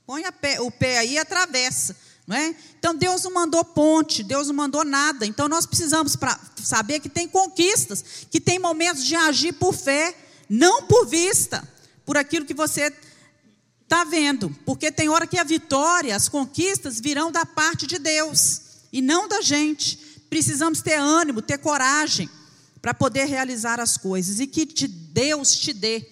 [0.07, 1.97] põe pé, o pé aí e atravessa.
[2.29, 2.55] Não é?
[2.79, 5.27] Então Deus não mandou ponte, Deus não mandou nada.
[5.27, 10.17] Então nós precisamos pra saber que tem conquistas, que tem momentos de agir por fé,
[10.49, 11.67] não por vista,
[12.05, 12.93] por aquilo que você
[13.83, 14.51] está vendo.
[14.65, 18.61] Porque tem hora que a vitória, as conquistas virão da parte de Deus
[18.93, 19.97] e não da gente.
[20.29, 22.29] Precisamos ter ânimo, ter coragem
[22.83, 26.07] para poder realizar as coisas e que te, Deus te dê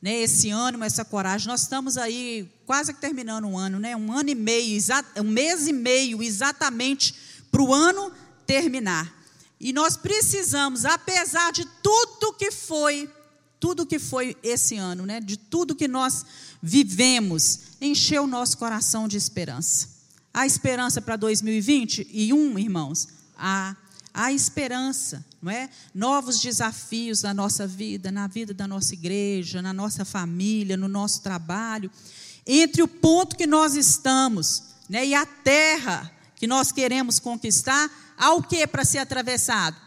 [0.00, 1.48] né, esse ânimo, essa coragem.
[1.48, 3.96] Nós estamos aí quase que terminando um ano, né?
[3.96, 4.80] Um ano e meio,
[5.18, 7.14] um mês e meio exatamente
[7.50, 8.12] para o ano
[8.46, 9.12] terminar.
[9.60, 13.10] E nós precisamos, apesar de tudo que foi,
[13.64, 15.22] tudo que foi esse ano, né?
[15.22, 16.22] De tudo que nós
[16.62, 19.88] vivemos, encher o nosso coração de esperança.
[20.34, 23.08] Há esperança para 2021, irmãos?
[23.34, 23.74] Há
[24.12, 25.70] há esperança, não é?
[25.94, 31.22] Novos desafios na nossa vida, na vida da nossa igreja, na nossa família, no nosso
[31.22, 31.90] trabalho,
[32.46, 38.34] entre o ponto que nós estamos, né, e a terra que nós queremos conquistar, há
[38.34, 39.84] o que para ser atravessado?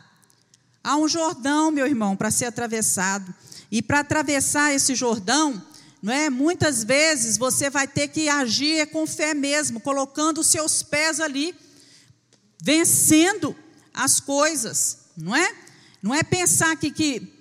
[0.88, 3.36] Há um Jordão, meu irmão, para ser atravessado.
[3.72, 5.62] E para atravessar esse Jordão,
[6.02, 6.30] não é?
[6.30, 11.56] Muitas vezes você vai ter que agir com fé mesmo, colocando os seus pés ali,
[12.62, 13.56] vencendo
[13.94, 15.56] as coisas, não é?
[16.02, 17.34] Não é pensar que, que,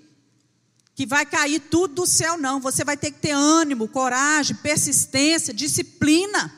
[0.94, 2.60] que vai cair tudo do céu, não.
[2.60, 6.52] Você vai ter que ter ânimo, coragem, persistência, disciplina,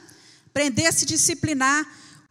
[0.47, 1.87] aprender a se disciplinar.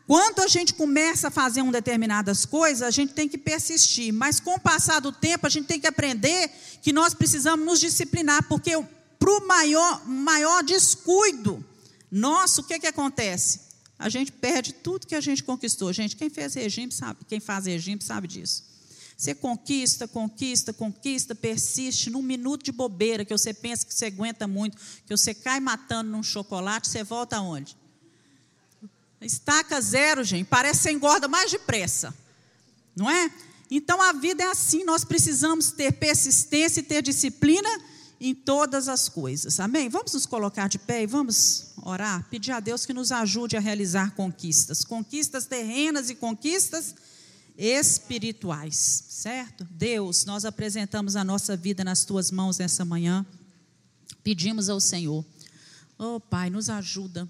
[0.08, 4.40] Quando a gente começa a fazer um determinadas coisas, a gente tem que persistir, mas
[4.40, 6.50] com o passar do tempo, a gente tem que aprender
[6.82, 8.72] que nós precisamos nos disciplinar, porque
[9.20, 11.64] para o maior, maior descuido
[12.10, 13.68] nosso, o que, que acontece?
[14.00, 15.92] a gente perde tudo que a gente conquistou.
[15.92, 18.64] Gente, quem fez regime sabe, quem faz regime sabe disso.
[19.18, 24.48] Você conquista, conquista, conquista, persiste, num minuto de bobeira, que você pensa que você aguenta
[24.48, 27.76] muito, que você cai matando num chocolate, você volta aonde?
[29.22, 30.48] Estaca zero, gente.
[30.48, 32.14] Parece que engorda mais depressa.
[32.96, 33.32] Não é?
[33.70, 37.70] Então a vida é assim, nós precisamos ter persistência e ter disciplina
[38.20, 39.60] em todas as coisas.
[39.60, 39.90] Amém?
[39.90, 43.60] Vamos nos colocar de pé e vamos orar, pedir a Deus que nos ajude a
[43.60, 46.96] realizar conquistas, conquistas terrenas e conquistas
[47.58, 49.68] espirituais, certo?
[49.72, 53.26] Deus, nós apresentamos a nossa vida nas tuas mãos nessa manhã.
[54.24, 55.26] Pedimos ao Senhor.
[55.98, 57.30] Oh, Pai, nos ajuda,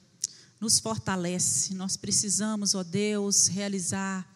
[0.59, 1.73] nos fortalece.
[1.73, 4.27] Nós precisamos, ó Deus, realizar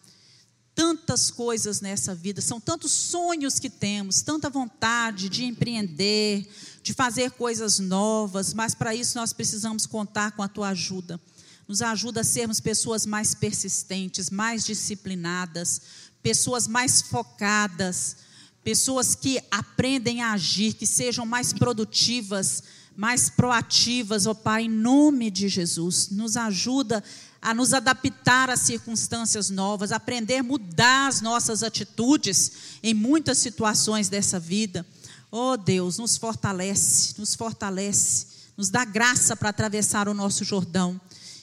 [0.74, 6.48] tantas coisas nessa vida, são tantos sonhos que temos, tanta vontade de empreender,
[6.82, 11.20] de fazer coisas novas, mas para isso nós precisamos contar com a tua ajuda.
[11.68, 15.82] Nos ajuda a sermos pessoas mais persistentes, mais disciplinadas,
[16.22, 18.16] pessoas mais focadas,
[18.64, 22.62] pessoas que aprendem a agir, que sejam mais produtivas,
[22.96, 26.10] mais proativas, ó Pai, em nome de Jesus.
[26.10, 27.02] Nos ajuda
[27.40, 34.08] a nos adaptar às circunstâncias novas, aprender a mudar as nossas atitudes em muitas situações
[34.08, 34.86] dessa vida.
[35.30, 38.26] Oh Deus, nos fortalece, nos fortalece,
[38.56, 41.00] nos dá graça para atravessar o nosso Jordão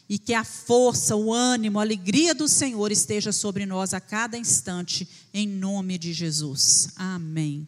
[0.08, 4.38] e que a força, o ânimo, a alegria do Senhor esteja sobre nós a cada
[4.38, 6.89] instante, em nome de Jesus.
[6.95, 7.68] Amém.